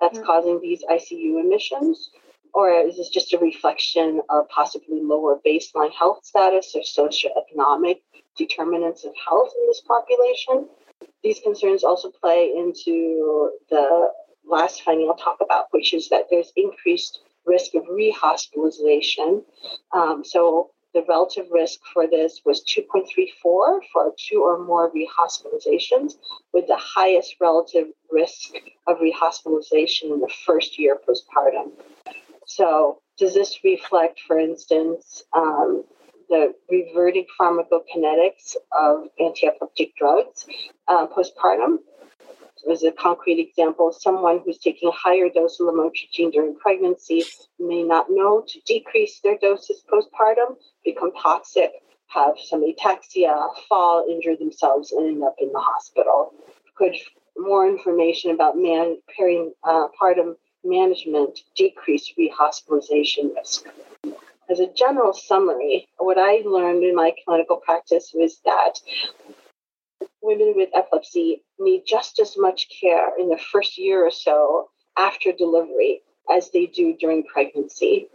that's 0.00 0.18
mm-hmm. 0.18 0.26
causing 0.26 0.60
these 0.60 0.82
ICU 0.90 1.40
admissions? 1.40 2.10
Or 2.54 2.70
is 2.70 2.96
this 2.96 3.08
just 3.08 3.32
a 3.32 3.38
reflection 3.38 4.20
of 4.30 4.48
possibly 4.48 5.00
lower 5.02 5.38
baseline 5.46 5.92
health 5.92 6.24
status 6.24 6.74
or 6.74 6.82
socioeconomic 6.82 8.00
determinants 8.36 9.04
of 9.04 9.12
health 9.26 9.52
in 9.58 9.66
this 9.66 9.82
population? 9.86 10.68
These 11.22 11.40
concerns 11.40 11.84
also 11.84 12.10
play 12.10 12.52
into 12.56 13.50
the 13.70 14.08
last 14.46 14.82
finding 14.82 15.08
I'll 15.08 15.16
talk 15.16 15.38
about, 15.40 15.66
which 15.70 15.92
is 15.92 16.08
that 16.08 16.24
there's 16.30 16.52
increased 16.56 17.20
risk 17.48 17.74
of 17.74 17.84
rehospitalization. 17.84 19.42
Um, 19.92 20.24
so 20.24 20.70
the 20.94 21.04
relative 21.08 21.46
risk 21.50 21.80
for 21.92 22.06
this 22.06 22.40
was 22.44 22.64
2.34 22.64 23.28
for 23.42 24.14
two 24.18 24.42
or 24.42 24.64
more 24.64 24.90
rehospitalizations, 24.90 26.14
with 26.52 26.66
the 26.66 26.78
highest 26.78 27.36
relative 27.40 27.88
risk 28.10 28.54
of 28.86 28.98
rehospitalization 28.98 30.04
in 30.04 30.20
the 30.20 30.32
first 30.46 30.78
year 30.78 30.96
postpartum. 30.96 31.72
So, 32.46 33.00
does 33.18 33.34
this 33.34 33.62
reflect, 33.62 34.20
for 34.26 34.38
instance, 34.38 35.24
um, 35.34 35.84
the 36.30 36.54
reverting 36.70 37.26
pharmacokinetics 37.38 38.56
of 38.72 39.08
anti 39.20 39.46
epileptic 39.46 39.94
drugs 39.96 40.46
uh, 40.88 41.06
postpartum? 41.06 41.78
As 42.70 42.82
a 42.82 42.92
concrete 42.92 43.40
example, 43.40 43.92
someone 43.92 44.40
who's 44.44 44.58
taking 44.58 44.88
a 44.88 44.92
higher 44.92 45.28
dose 45.28 45.58
of 45.60 45.66
lamotrigine 45.66 46.32
during 46.32 46.56
pregnancy 46.56 47.24
may 47.58 47.82
not 47.82 48.06
know 48.10 48.44
to 48.46 48.60
decrease 48.66 49.20
their 49.20 49.38
doses 49.38 49.82
postpartum, 49.90 50.56
become 50.84 51.12
toxic, 51.12 51.70
have 52.08 52.34
some 52.42 52.62
ataxia, 52.62 53.48
fall, 53.68 54.06
injure 54.08 54.36
themselves, 54.36 54.92
and 54.92 55.06
end 55.06 55.22
up 55.22 55.36
in 55.38 55.52
the 55.52 55.60
hospital. 55.60 56.32
Could 56.76 56.94
more 57.36 57.68
information 57.68 58.30
about 58.30 58.56
man 58.56 58.98
peripartum 59.18 60.30
uh, 60.30 60.34
management 60.64 61.40
decrease 61.54 62.12
rehospitalization 62.18 63.34
risk? 63.34 63.66
As 64.50 64.60
a 64.60 64.72
general 64.72 65.12
summary, 65.12 65.86
what 65.98 66.16
I 66.16 66.42
learned 66.44 66.82
in 66.82 66.94
my 66.94 67.12
clinical 67.24 67.56
practice 67.56 68.12
was 68.14 68.40
that 68.46 68.80
women 70.22 70.54
with 70.56 70.70
epilepsy 70.74 71.42
need 71.58 71.84
just 71.86 72.18
as 72.18 72.36
much 72.36 72.68
care 72.80 73.18
in 73.18 73.28
the 73.28 73.38
first 73.38 73.78
year 73.78 74.04
or 74.06 74.10
so 74.10 74.68
after 74.96 75.32
delivery 75.32 76.02
as 76.30 76.50
they 76.50 76.66
do 76.66 76.94
during 76.98 77.24
pregnancy. 77.24 78.08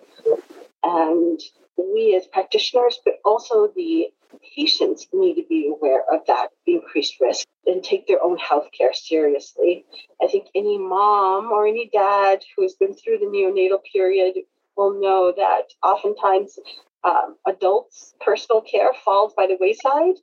And 0.84 1.40
we 1.78 2.16
as 2.16 2.28
practitioners, 2.28 3.00
but 3.04 3.16
also 3.26 3.68
the 3.76 4.10
patients 4.56 5.08
need 5.14 5.36
to 5.36 5.44
be 5.48 5.72
aware 5.72 6.04
of 6.12 6.22
that 6.28 6.50
increased 6.66 7.20
risk 7.22 7.48
and 7.66 7.84
take 7.84 8.08
their 8.08 8.22
own 8.24 8.38
health 8.38 8.68
care 8.78 8.94
seriously. 8.94 9.86
I 10.22 10.28
think 10.28 10.48
any 10.56 10.78
mom 10.78 11.52
or 11.52 11.66
any 11.68 11.90
dad 11.92 12.44
who 12.56 12.64
has 12.64 12.74
been 12.74 12.94
through 12.94 13.20
the 13.20 13.26
neonatal 13.26 13.80
period 13.92 14.36
will 14.76 15.00
know 15.00 15.34
that 15.36 15.74
oftentimes 15.84 16.60
um, 17.04 17.36
adults' 17.48 18.14
personal 18.22 18.62
care 18.62 18.94
falls 19.06 19.34
by 19.36 19.48
the 19.48 19.58
wayside 19.60 20.16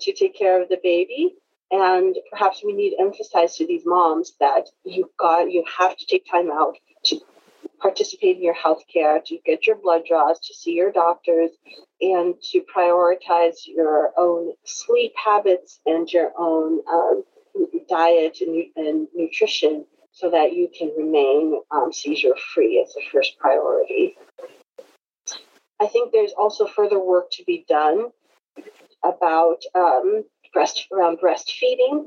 to 0.00 0.12
take 0.12 0.36
care 0.36 0.60
of 0.60 0.68
the 0.68 0.78
baby. 0.82 1.34
And 1.70 2.16
perhaps 2.30 2.62
we 2.64 2.72
need 2.72 2.96
to 2.96 3.02
emphasize 3.02 3.56
to 3.56 3.66
these 3.66 3.82
moms 3.84 4.32
that 4.40 4.68
you 4.84 5.10
got 5.18 5.50
you 5.50 5.64
have 5.78 5.96
to 5.96 6.06
take 6.06 6.24
time 6.30 6.50
out 6.50 6.76
to 7.04 7.20
participate 7.80 8.36
in 8.36 8.42
your 8.42 8.54
health 8.54 8.82
care, 8.92 9.20
to 9.26 9.38
get 9.44 9.66
your 9.66 9.76
blood 9.76 10.02
draws, 10.08 10.40
to 10.40 10.54
see 10.54 10.72
your 10.72 10.90
doctors, 10.90 11.50
and 12.00 12.34
to 12.42 12.62
prioritize 12.74 13.66
your 13.66 14.12
own 14.16 14.52
sleep 14.64 15.12
habits 15.22 15.80
and 15.86 16.10
your 16.10 16.32
own 16.38 16.80
um, 16.90 17.24
diet 17.88 18.38
and, 18.40 18.64
and, 18.76 19.08
nutrition 19.14 19.84
so 20.12 20.30
that 20.30 20.52
you 20.52 20.68
can 20.76 20.90
remain 20.96 21.60
um, 21.70 21.92
seizure 21.92 22.34
free 22.54 22.84
as 22.84 22.94
a 22.96 23.10
first 23.10 23.38
priority. 23.38 24.16
I 25.80 25.86
think 25.86 26.12
there's 26.12 26.32
also 26.32 26.66
further 26.66 26.98
work 26.98 27.30
to 27.32 27.44
be 27.44 27.64
done 27.68 28.10
about 29.04 29.62
um, 29.74 30.24
breast 30.52 30.88
around 30.92 31.18
breastfeeding. 31.18 32.06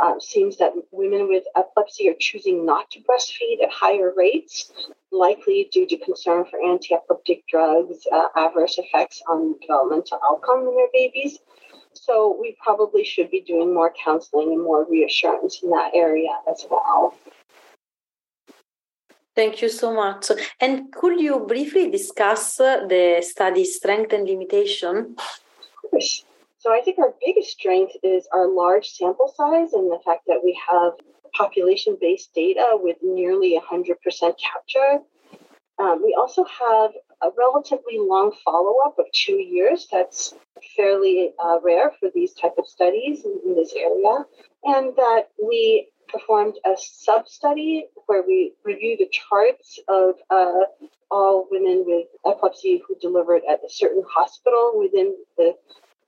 Um, 0.00 0.20
seems 0.20 0.58
that 0.58 0.74
women 0.92 1.26
with 1.26 1.42
epilepsy 1.56 2.08
are 2.08 2.14
choosing 2.20 2.64
not 2.64 2.88
to 2.92 3.00
breastfeed 3.00 3.64
at 3.64 3.72
higher 3.72 4.12
rates, 4.16 4.70
likely 5.10 5.68
due 5.72 5.88
to 5.88 5.96
concern 5.96 6.44
for 6.44 6.62
anti-epileptic 6.62 7.44
drugs, 7.48 8.06
uh, 8.12 8.28
adverse 8.36 8.78
effects 8.78 9.20
on 9.28 9.56
developmental 9.60 10.20
outcome 10.30 10.68
in 10.68 10.76
their 10.76 10.86
babies. 10.92 11.40
So 11.94 12.36
we 12.40 12.56
probably 12.62 13.04
should 13.04 13.28
be 13.28 13.40
doing 13.40 13.74
more 13.74 13.92
counseling 14.04 14.52
and 14.52 14.62
more 14.62 14.86
reassurance 14.88 15.64
in 15.64 15.70
that 15.70 15.90
area 15.94 16.30
as 16.48 16.64
well. 16.70 17.14
Thank 19.38 19.62
you 19.62 19.68
so 19.68 19.94
much. 19.94 20.32
And 20.60 20.90
could 20.90 21.20
you 21.20 21.38
briefly 21.46 21.88
discuss 21.88 22.56
the 22.56 23.24
study 23.24 23.64
strength 23.64 24.12
and 24.12 24.26
limitation? 24.26 25.14
So 26.58 26.72
I 26.72 26.80
think 26.84 26.98
our 26.98 27.14
biggest 27.24 27.50
strength 27.52 27.92
is 28.02 28.26
our 28.34 28.48
large 28.48 28.88
sample 28.88 29.32
size 29.36 29.74
and 29.74 29.92
the 29.92 30.00
fact 30.04 30.22
that 30.26 30.40
we 30.42 30.60
have 30.68 30.94
population-based 31.34 32.34
data 32.34 32.78
with 32.82 32.96
nearly 33.00 33.56
100% 33.56 33.94
capture. 34.10 35.04
Um, 35.78 36.02
we 36.02 36.16
also 36.18 36.44
have 36.44 36.90
a 37.22 37.28
relatively 37.38 37.98
long 38.00 38.32
follow-up 38.44 38.98
of 38.98 39.06
two 39.14 39.38
years. 39.38 39.86
That's 39.92 40.34
fairly 40.76 41.30
uh, 41.38 41.58
rare 41.62 41.92
for 42.00 42.10
these 42.12 42.32
type 42.34 42.56
of 42.58 42.66
studies 42.66 43.24
in, 43.24 43.38
in 43.46 43.54
this 43.54 43.72
area, 43.72 44.24
and 44.64 44.96
that 44.96 45.28
we 45.40 45.90
performed 46.08 46.54
a 46.64 46.74
sub 46.76 47.28
study 47.28 47.86
where 48.06 48.22
we 48.22 48.52
reviewed 48.64 48.98
the 48.98 49.08
charts 49.10 49.78
of 49.88 50.14
uh, 50.30 50.88
all 51.10 51.46
women 51.50 51.84
with 51.86 52.06
epilepsy 52.26 52.82
who 52.86 52.96
delivered 53.00 53.42
at 53.50 53.60
a 53.64 53.70
certain 53.70 54.04
hospital 54.08 54.72
within 54.76 55.16
the 55.36 55.54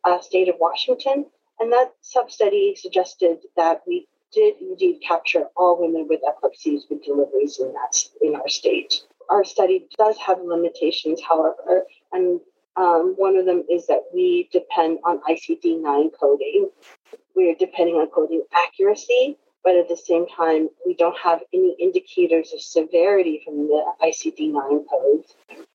uh, 0.04 0.20
state 0.20 0.48
of 0.48 0.56
Washington. 0.58 1.26
And 1.58 1.72
that 1.72 1.92
sub 2.00 2.30
study 2.30 2.74
suggested 2.76 3.38
that 3.56 3.82
we 3.86 4.06
did 4.32 4.54
indeed 4.60 5.00
capture 5.06 5.44
all 5.56 5.80
women 5.80 6.06
with 6.08 6.20
epilepsies 6.26 6.86
with 6.88 7.04
deliveries 7.04 7.58
in 7.58 7.72
that 7.72 7.96
in 8.22 8.34
our 8.36 8.48
state. 8.48 9.02
Our 9.28 9.44
study 9.44 9.86
does 9.98 10.16
have 10.18 10.38
limitations, 10.42 11.20
however, 11.20 11.84
and 12.12 12.40
um, 12.76 13.14
one 13.16 13.36
of 13.36 13.46
them 13.46 13.64
is 13.70 13.86
that 13.88 14.04
we 14.14 14.48
depend 14.52 14.98
on 15.04 15.20
ICD-9 15.28 16.10
coding. 16.18 16.70
We 17.36 17.50
are 17.50 17.54
depending 17.54 17.96
on 17.96 18.08
coding 18.08 18.42
accuracy 18.52 19.36
but 19.62 19.76
at 19.76 19.88
the 19.88 19.96
same 19.96 20.26
time, 20.26 20.68
we 20.86 20.94
don't 20.94 21.18
have 21.18 21.40
any 21.52 21.76
indicators 21.78 22.52
of 22.52 22.60
severity 22.60 23.42
from 23.44 23.68
the 23.68 23.84
ICD 24.02 24.52
9 24.52 24.84
codes. 24.90 25.34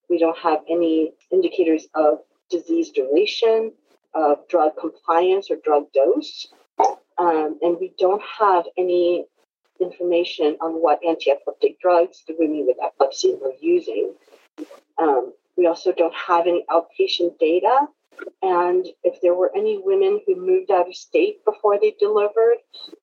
We 0.09 0.17
don't 0.17 0.37
have 0.37 0.61
any 0.69 1.13
indicators 1.31 1.87
of 1.93 2.19
disease 2.49 2.91
duration, 2.91 3.71
of 4.13 4.47
drug 4.47 4.71
compliance 4.79 5.51
or 5.51 5.57
drug 5.57 5.91
dose. 5.93 6.47
Um, 7.17 7.59
and 7.61 7.77
we 7.79 7.93
don't 7.97 8.21
have 8.39 8.65
any 8.77 9.25
information 9.79 10.57
on 10.61 10.81
what 10.81 10.99
anti 11.07 11.31
epileptic 11.31 11.79
drugs 11.79 12.23
the 12.27 12.35
women 12.37 12.65
with 12.65 12.77
epilepsy 12.83 13.35
were 13.41 13.53
using. 13.61 14.13
Um, 14.97 15.33
we 15.57 15.67
also 15.67 15.91
don't 15.91 16.15
have 16.15 16.47
any 16.47 16.65
outpatient 16.69 17.37
data 17.39 17.87
and 18.45 18.85
if 19.03 19.19
there 19.21 19.33
were 19.33 19.51
any 19.55 19.81
women 19.83 20.21
who 20.25 20.35
moved 20.35 20.69
out 20.69 20.87
of 20.87 20.95
state 20.95 21.43
before 21.45 21.79
they 21.79 21.95
delivered, 21.99 22.57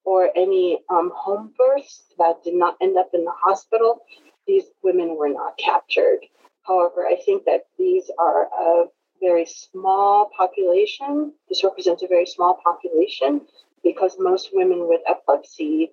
or 0.05 0.31
any 0.37 0.79
um, 0.89 1.11
home 1.17 1.53
births 1.59 2.05
that 2.17 2.45
did 2.45 2.55
not 2.55 2.77
end 2.81 2.97
up 2.97 3.11
in 3.13 3.25
the 3.25 3.33
hospital, 3.33 4.03
these 4.47 4.67
women 4.85 5.17
were 5.17 5.29
not 5.29 5.59
captured. 5.59 6.21
However, 6.63 7.07
I 7.07 7.17
think 7.27 7.45
that 7.47 7.63
these 7.77 8.09
are 8.21 8.45
a 8.45 8.85
very 9.21 9.45
small 9.47 10.31
population. 10.37 11.33
This 11.49 11.65
represents 11.65 12.05
a 12.05 12.07
very 12.07 12.27
small 12.27 12.61
population 12.63 13.41
because 13.83 14.15
most 14.21 14.51
women 14.53 14.89
with 14.89 15.01
epilepsy 15.09 15.91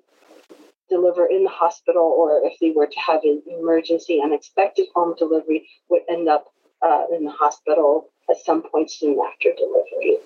deliver 0.92 1.26
in 1.26 1.44
the 1.44 1.50
hospital, 1.50 2.04
or 2.04 2.42
if 2.44 2.54
they 2.60 2.70
were 2.70 2.88
to 2.88 3.00
have 3.00 3.22
an 3.24 3.42
emergency, 3.48 4.22
unexpected 4.24 4.86
home 4.94 5.16
delivery, 5.18 5.68
would 5.90 6.02
end 6.08 6.30
up 6.30 6.54
uh, 6.84 7.06
in 7.16 7.26
the 7.26 7.32
hospital 7.32 8.12
at 8.30 8.38
some 8.38 8.64
point 8.64 8.92
soon 8.92 9.18
after 9.20 9.50
delivery. 9.58 10.18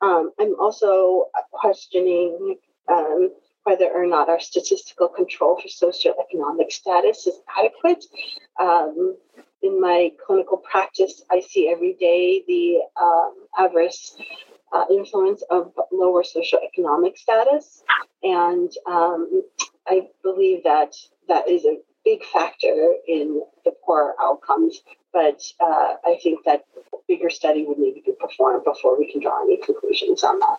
Um, 0.00 0.32
I'm 0.38 0.54
also 0.60 1.26
questioning 1.50 2.56
um, 2.88 3.32
whether 3.64 3.90
or 3.90 4.06
not 4.06 4.28
our 4.28 4.40
statistical 4.40 5.08
control 5.08 5.60
for 5.60 5.68
socioeconomic 5.68 6.72
status 6.72 7.26
is 7.26 7.40
adequate. 7.58 8.04
Um, 8.60 9.16
in 9.62 9.80
my 9.80 10.12
clinical 10.24 10.58
practice, 10.58 11.22
I 11.30 11.40
see 11.40 11.68
every 11.68 11.94
day 11.94 12.44
the 12.46 12.80
um, 13.00 13.34
adverse 13.58 14.16
uh, 14.72 14.84
influence 14.90 15.42
of 15.50 15.72
lower 15.92 16.22
socioeconomic 16.22 17.18
status. 17.18 17.82
And 18.22 18.70
um, 18.86 19.42
I 19.86 20.08
believe 20.22 20.64
that 20.64 20.94
that 21.28 21.48
is 21.48 21.64
a 21.64 21.78
big 22.04 22.24
factor 22.24 22.94
in 23.06 23.42
the 23.64 23.72
poor 23.84 24.14
outcomes. 24.20 24.80
But 25.12 25.42
uh, 25.60 25.94
I 26.04 26.18
think 26.22 26.44
that 26.44 26.64
a 26.92 26.96
bigger 27.08 27.30
study 27.30 27.64
would 27.66 27.78
need 27.78 27.94
to 27.94 28.02
be 28.02 28.12
performed 28.12 28.64
before 28.64 28.98
we 28.98 29.10
can 29.10 29.20
draw 29.20 29.42
any 29.42 29.56
conclusions 29.56 30.22
on 30.22 30.38
that. 30.40 30.58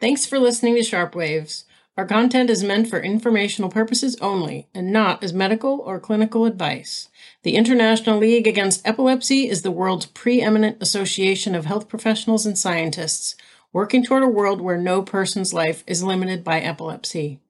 Thanks 0.00 0.26
for 0.26 0.38
listening 0.38 0.74
to 0.76 0.82
Sharp 0.82 1.14
Waves. 1.14 1.64
Our 1.96 2.06
content 2.06 2.48
is 2.48 2.64
meant 2.64 2.88
for 2.88 3.00
informational 3.00 3.68
purposes 3.68 4.16
only 4.22 4.66
and 4.74 4.90
not 4.90 5.22
as 5.22 5.34
medical 5.34 5.80
or 5.80 6.00
clinical 6.00 6.46
advice. 6.46 7.10
The 7.42 7.54
International 7.54 8.18
League 8.18 8.46
Against 8.46 8.86
Epilepsy 8.88 9.48
is 9.50 9.60
the 9.60 9.70
world's 9.70 10.06
preeminent 10.06 10.82
association 10.82 11.54
of 11.54 11.66
health 11.66 11.90
professionals 11.90 12.46
and 12.46 12.58
scientists 12.58 13.36
working 13.74 14.02
toward 14.02 14.22
a 14.22 14.28
world 14.28 14.62
where 14.62 14.78
no 14.78 15.02
person's 15.02 15.52
life 15.52 15.84
is 15.86 16.02
limited 16.02 16.42
by 16.42 16.60
epilepsy. 16.60 17.41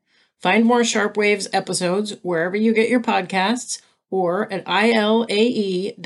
Find 0.43 0.65
more 0.65 0.83
Sharp 0.83 1.17
Waves 1.17 1.47
episodes 1.53 2.17
wherever 2.23 2.57
you 2.57 2.75
get 2.75 2.89
your 2.89 3.01
podcasts 3.01 3.81
or 4.11 4.53
at 4.53 4.67
ilae.org. 4.67 5.97